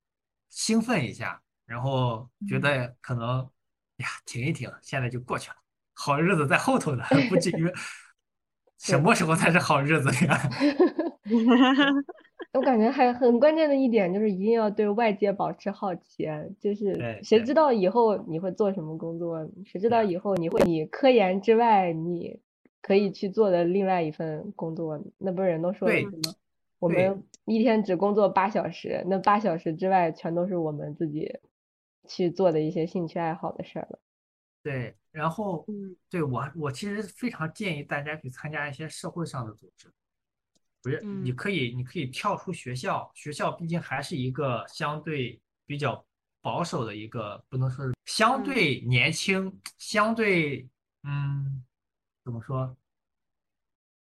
[0.48, 3.48] 兴奋一下，然后觉得可能
[3.96, 5.56] 呀停一停，现在就过去了，
[5.94, 7.70] 好日子在后头呢，不至于
[8.78, 10.50] 什么时候才是好日子呀？
[12.52, 16.28] 我感觉还很关键的一点就是一定要对外界保持好奇，
[16.60, 19.48] 就是谁知道以后你会做什么工作？
[19.64, 22.38] 谁知道以后你会你科研之外你
[22.82, 25.02] 可以去做的另外一份工作？
[25.18, 26.34] 那不是人都说了么？
[26.78, 31.32] 我们一天只工作八小时，那八小时之外全都是我们自己
[32.06, 33.98] 去做的一些兴趣爱好的事儿了。
[34.62, 39.88] 对，然后嗯对我我其实非常建议大家去参加一些社会上的组织，
[40.82, 46.04] 不是你嗯可以你可以跳出学校，学校毕竟还是一个相对比较
[46.40, 50.68] 保守的一个，不能说是相嗯对年轻，相对
[51.04, 51.64] 嗯
[52.24, 52.76] 怎么说？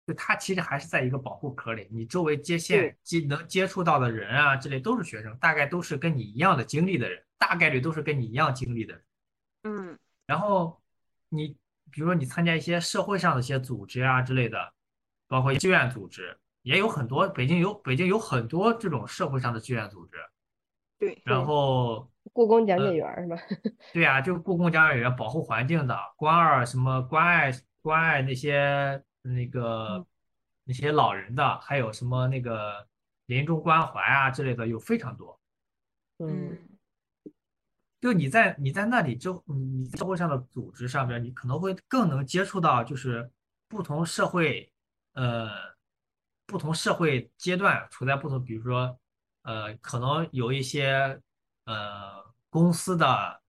[0.07, 9.03] 就它其实还是在一个保护壳里，你周围接线接能接触到的人啊，之类都是学生，大概都是跟你一样的经历的人，大概率都是跟你一样经历的人。
[9.63, 10.81] 嗯然后
[11.27, 11.49] 你
[11.91, 14.73] 比如说你参加一些社会上的一些组织啊之类的，
[15.27, 16.35] 包括志愿组织，
[16.69, 20.17] 也有很多，北京有北京有很多这种社会上的志愿组织。
[20.99, 23.37] 对，然后故宫讲解呃员儿是吧？
[23.91, 27.51] 对呀、就故宫讲解员、保护环境的、关二什么关爱
[27.81, 30.05] 关爱那些那个嗯
[30.65, 32.87] 那些老人的，还有什么那个
[33.25, 35.39] 临终关怀啊之类的，有非常多。
[36.19, 36.57] 嗯嗯
[37.99, 43.31] 就你在你在那里之后，你社会上的组织上边，你可能会更能接触到就是
[43.67, 44.71] 不同社会，
[45.13, 45.49] 呃，
[46.49, 48.99] 不同社会阶段处在不同，比如说，
[49.43, 51.21] 呃，可能有一些
[51.65, 53.39] 呃公司的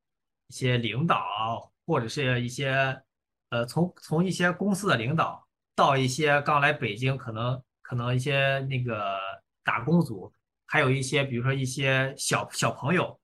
[0.49, 3.03] 一些领导，或者是一些
[3.49, 9.19] 呃从从一些公司的领导到一些刚来北京，可能可能一些那个
[9.65, 10.31] 打工族，
[10.67, 13.19] 还有一些比如说一些小小朋友。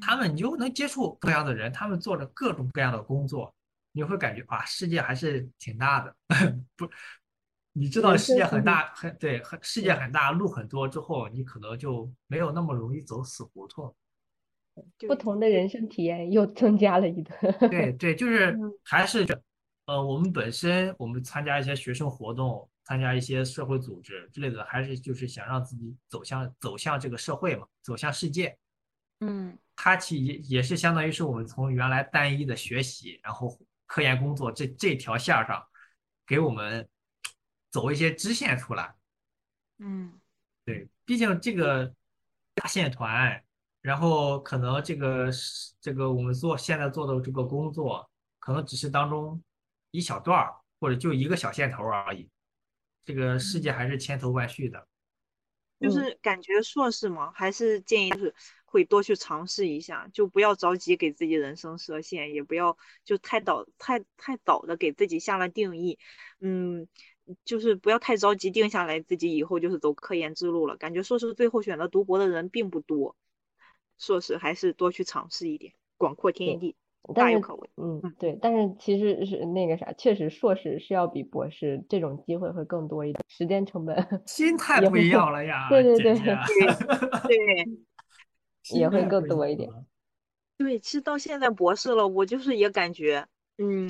[0.00, 3.54] 他们你就能接触各样的人，他们做着各种各样的工作，
[3.92, 6.16] 你会感觉啊，世界还是挺大的。
[6.74, 6.88] 不，
[7.72, 13.94] 你知道人世界生很很大，很对，很世界很大，路很多之后，你可能就没有那么容易走死胡同。
[15.06, 17.34] 不同的人生体验又增加了一个。
[17.68, 19.26] 对对，就是嗯还是
[19.86, 28.56] 呃，我们本身我们参加一些学生活动，参加一些社会组织之类的，还是就是想让自己走向走向这个社会嘛，走向世界。
[29.20, 35.62] 嗯它其也也是相当于是我们从原来单一的学习，然后科研工作这这条线儿上，
[36.26, 36.88] 给我们
[37.72, 38.94] 走一些支线出来。
[39.78, 40.20] 嗯
[40.64, 41.92] 对，毕竟这个
[42.54, 43.42] 大线团，
[43.80, 48.08] 然后可能这个是这个我们做现在做的这个工作，
[48.38, 49.42] 可能只是当中
[49.90, 52.28] 一小段儿，或者就一个小线头而已。
[53.04, 54.86] 这个世界还是千头万绪的。
[55.80, 58.32] 就嗯是感觉硕士嘛，还是建议就是
[58.64, 65.98] 会多去尝试一下，就不要着急给自己人生设限，也不要就太早太太早的给自己下了定义，
[66.38, 66.86] 嗯，
[67.44, 70.76] 就是不要太着急定下来自己以后就是走科研之路了。
[70.76, 73.16] 感觉硕士最后选择读博的人并不多，
[73.98, 76.76] 硕士还是多去尝试一点，广阔天地，
[77.14, 77.70] 大有可为。
[77.76, 86.66] 嗯嗯，对，但是其实是那个啥，确实硕士是要比博士这种机会会更多一点，时间成本心 态不一样了呀，对对对姐姐
[87.28, 87.68] 对
[88.78, 89.68] 也会更多一点。
[90.58, 93.26] 对，其实到现在博士了，我就是也感觉，
[93.58, 93.88] 嗯，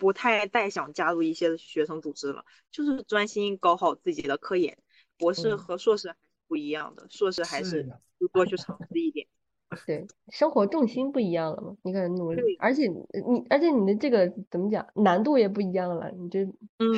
[0.00, 2.42] 不太再想加入一些学生组织了，
[2.72, 4.78] 就是专心搞好自己的科研。
[5.18, 7.86] 博士嗯和硕士还是不一样的，硕士还是
[8.18, 9.26] 就多去尝试一点。
[9.86, 16.10] 对，生活重心不一样了嘛，你可能努力，而且你，而且你的这个怎么讲，难度也不一样了。
[16.12, 16.46] 你这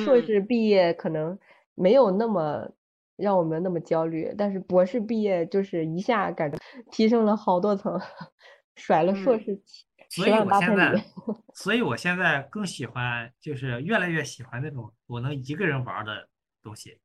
[0.05, 1.37] 硕嗯士毕业可能
[1.75, 2.71] 没有那么
[3.17, 6.57] 让我们那么焦虑，但是博士毕业就是一下感觉
[6.89, 7.99] 提升了好多层，
[8.75, 9.85] 甩了硕嗯士七
[10.15, 11.05] 所以我现在。
[11.55, 16.27] 所以我现在更喜欢，就是越来越喜欢那种我能一个人玩儿的
[16.63, 16.99] 东西。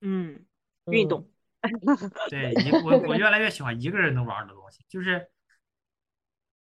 [0.00, 0.46] 嗯，
[0.86, 1.30] 运嗯动，
[2.30, 5.28] 对，一我我越来越喜欢一个人能玩儿的东西，就是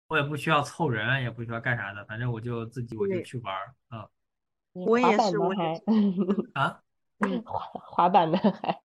[0.09, 4.09] 我也不需要凑人，也不需要干啥的，反正我就自己我就去玩儿啊
[4.75, 6.83] 你滑我也是，男孩我也是，，啊，
[7.21, 8.83] 嗯，滑滑板男孩。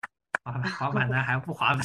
[0.42, 1.82] 滑滑板男孩不滑板，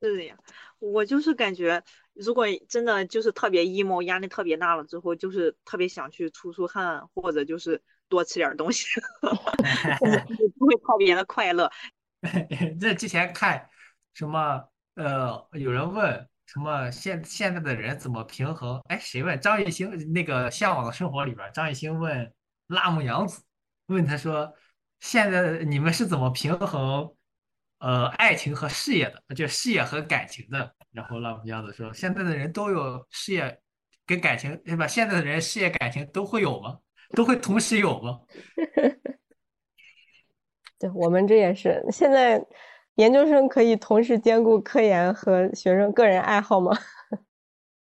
[0.00, 0.38] 是的呀。
[0.82, 1.80] 我就是感觉，
[2.12, 8.84] 如果真的就是特别 emo，压力特别大了之后，就是特别想去出出汗，或者就是多吃点东西，
[10.58, 11.70] 就会特别人的快乐。
[12.80, 13.68] 这之前看
[14.12, 18.82] 什么呃，有人问什么现现在的人怎么平衡？
[18.88, 22.32] 哎，谁问张艺兴那个《向往的生活》里边，张艺兴问
[22.66, 23.44] 辣目洋子，
[23.86, 24.52] 问他说，
[24.98, 27.14] 现在你们是怎么平衡
[27.82, 30.74] 呃爱情和事业的，就事业和感情的。
[30.92, 33.60] 然后老夫教子说，现在的人都有事业
[34.06, 34.86] 跟感情，对吧？
[34.86, 36.78] 现在的人事业感情都会有吗？
[37.16, 38.20] 都会同时有吗？
[40.78, 41.84] 对，我们这也是。
[41.90, 42.44] 现在
[42.96, 46.72] 研究生可以同时兼顾科研和学生个人爱好吗？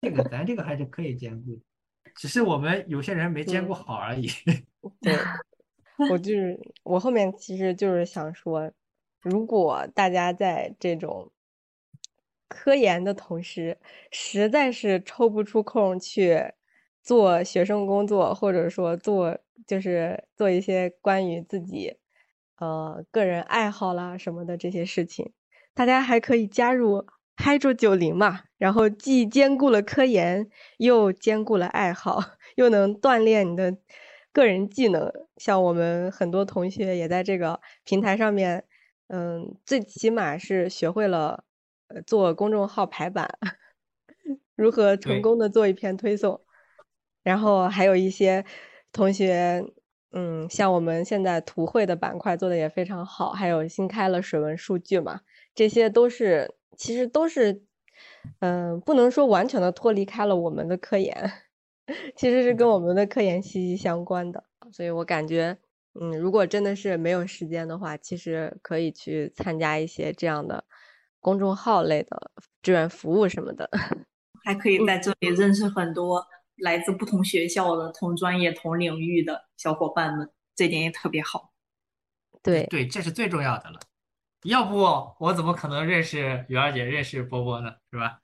[0.01, 1.62] 这个咱这个还是可以兼顾的，
[2.16, 4.28] 只是我们有些人没兼顾好而已。
[5.03, 5.14] 对，
[6.11, 8.70] 我就是我后面其实就是想说，
[9.22, 11.30] 如果大家在这种
[12.48, 13.78] 科研的同时，
[14.10, 16.52] 实在是抽不出空去
[17.02, 21.96] 做学生工作，或者说做就是做一些关于自己
[22.58, 25.32] 呃个人爱好啦什么的这些事情，
[25.72, 27.06] 大家还可以加入
[27.36, 32.20] 嗨住九零嘛，然后既兼顾了科研，又兼顾了爱好，
[32.56, 33.78] 又能锻炼你的
[34.32, 35.10] 个人技能。
[35.38, 38.64] 像我们很多同学也在这个平台上面，
[39.14, 41.44] 嗯，最起码是学会了
[41.88, 43.28] 呃做公众号排版，
[44.56, 46.40] 如何成功的做一篇推送。
[47.22, 48.42] 然后还有一些
[48.90, 49.62] 同学，
[50.12, 55.20] 嗯，像我们现在图绘的板块做的也非常好，还有新开了水文数据嘛，
[55.54, 57.62] 这些都是其实都是，
[58.40, 61.32] 嗯，不能说完全的脱离开了我们的科研，
[62.16, 64.44] 其实是跟我们的科研息息相关的。
[64.72, 65.58] 所以我感觉，
[66.01, 70.64] 嗯，如果真的是没有时间的话，其实可以去参加一些这样的
[71.20, 72.30] 公众号类的
[72.62, 73.68] 志愿服务什么的。
[74.45, 76.26] 还可以在这里认识很多
[76.57, 81.53] 来自不同学校的同专业、同领域的小伙伴们，这点也特别好。
[82.43, 83.78] 对，对，这是最重要的了。
[84.45, 84.78] 要不
[85.20, 87.70] 我怎么可能认识雨儿姐、认识波波呢？
[87.93, 88.18] 是吧？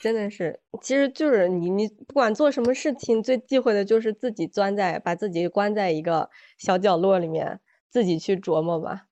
[0.00, 9.06] 真的是，其实就是你你不管做什么事情，最忌讳的就是自己钻在把自己关在一个小角落里面，自己去琢磨吧。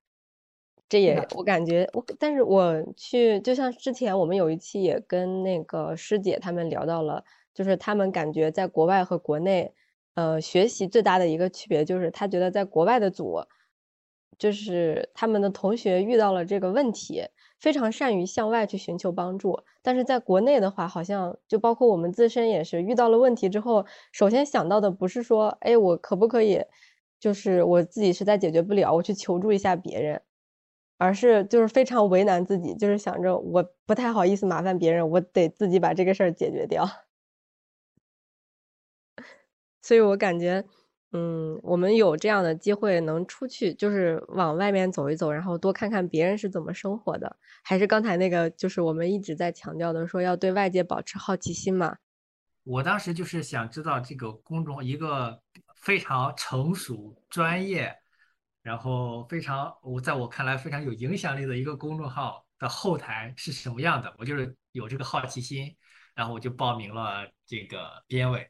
[0.89, 7.23] 这也我感觉我，但是我去就像之前我们有一期也跟那个师姐他们聊到了，
[7.53, 9.71] 就是他们感觉在国外和国内，
[10.15, 13.41] 呃，学习最大的一个区别就是他觉得在国外的组，
[14.39, 17.23] 就是他们的同学遇到了这个问题，
[17.59, 19.59] 非常善于向外去寻求帮助。
[19.83, 26.63] 但是在国内的话，好像就包括我们自身也是遇到了问题之后，首先想到的不是说，哎，我可不可以，
[27.19, 30.21] 就是我自己实在解决不了，我去求助一下别人，
[30.97, 36.87] 而是就是非常为难自己，就是想着我不太好意思麻烦别人，我得自己把这个事儿解决掉。
[39.81, 40.63] 所以我感觉，
[41.11, 47.35] 嗯，我们有这样的机会能出去，就是往外面走一走，然后多看看别人是怎么生活的。
[47.63, 51.97] 还是刚才那个，就是我们一直在强调的，说要对外界保持好奇心嘛。
[52.63, 55.41] 我当时就是想知道这个公众一个
[55.77, 57.95] 非常成熟、专业，
[58.61, 64.13] 然后非常我在我看来非常有影响力的一个公众号的后台是什么样的。
[64.19, 65.75] 我就是有这个好奇心，
[66.13, 68.47] 然后我就报名了这个编委，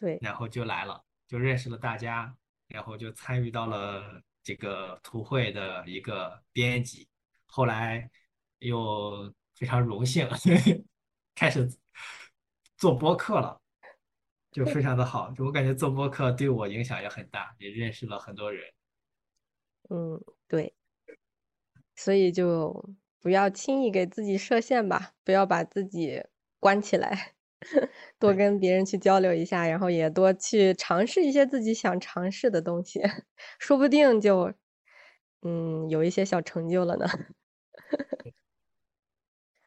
[0.00, 2.34] 对，然后就来了，就认识了大家，
[2.68, 7.06] 然后就参与到了这个图绘的一个编辑，
[7.44, 8.10] 后来
[8.60, 10.26] 又非常荣幸
[11.36, 11.68] 开始
[12.78, 13.60] 做播客了，
[14.50, 18.72] 就非常的好，就我感觉做播客对我影响也很大，也认识了很多人。
[19.90, 20.74] 嗯，对，
[21.94, 26.24] 所以就不要轻易给自己设限吧，不要把自己
[26.58, 27.34] 关起来，
[28.18, 33.00] 多跟别人去交流一下，然后也多去尝试一些自己想尝试的东西，
[33.58, 34.52] 说不定就
[35.42, 37.06] 嗯有一些小成就了呢。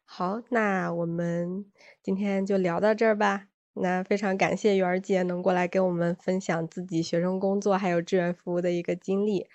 [0.06, 1.66] 好，那我们
[2.04, 3.48] 今天就聊到这儿吧。
[3.76, 9.48] 那非常感谢媛儿姐能过来跟我们分享自己学生工作还有志愿服务的一个经历，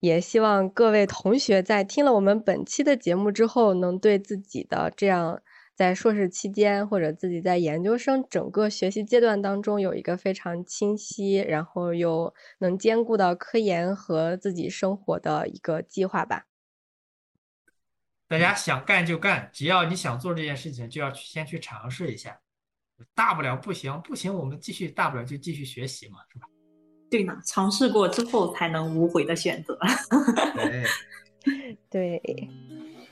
[0.00, 5.42] 也希望各位同学在听了我们本期的节目之后，能对自己的这样
[5.74, 16.46] 在硕士期间或者自己在研究生整个学习阶段当中有一个非常清晰，然后又能兼顾到科研和自己生活的一个计划吧。
[18.28, 22.40] 大家想干就干，只要你想做这件事情，就要去先去尝试一下，
[23.14, 26.46] 大不了不行，不行我们继续，大不了就继续学习嘛，是吧？
[27.10, 29.78] 对呢，尝试过之后才能无悔的选择。
[30.54, 32.48] 对， 对，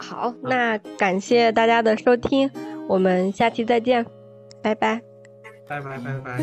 [0.00, 2.50] 好，那感谢大家的收听，
[2.88, 4.04] 我们下期再见，
[4.62, 5.00] 拜拜。
[5.68, 6.40] 拜拜拜拜。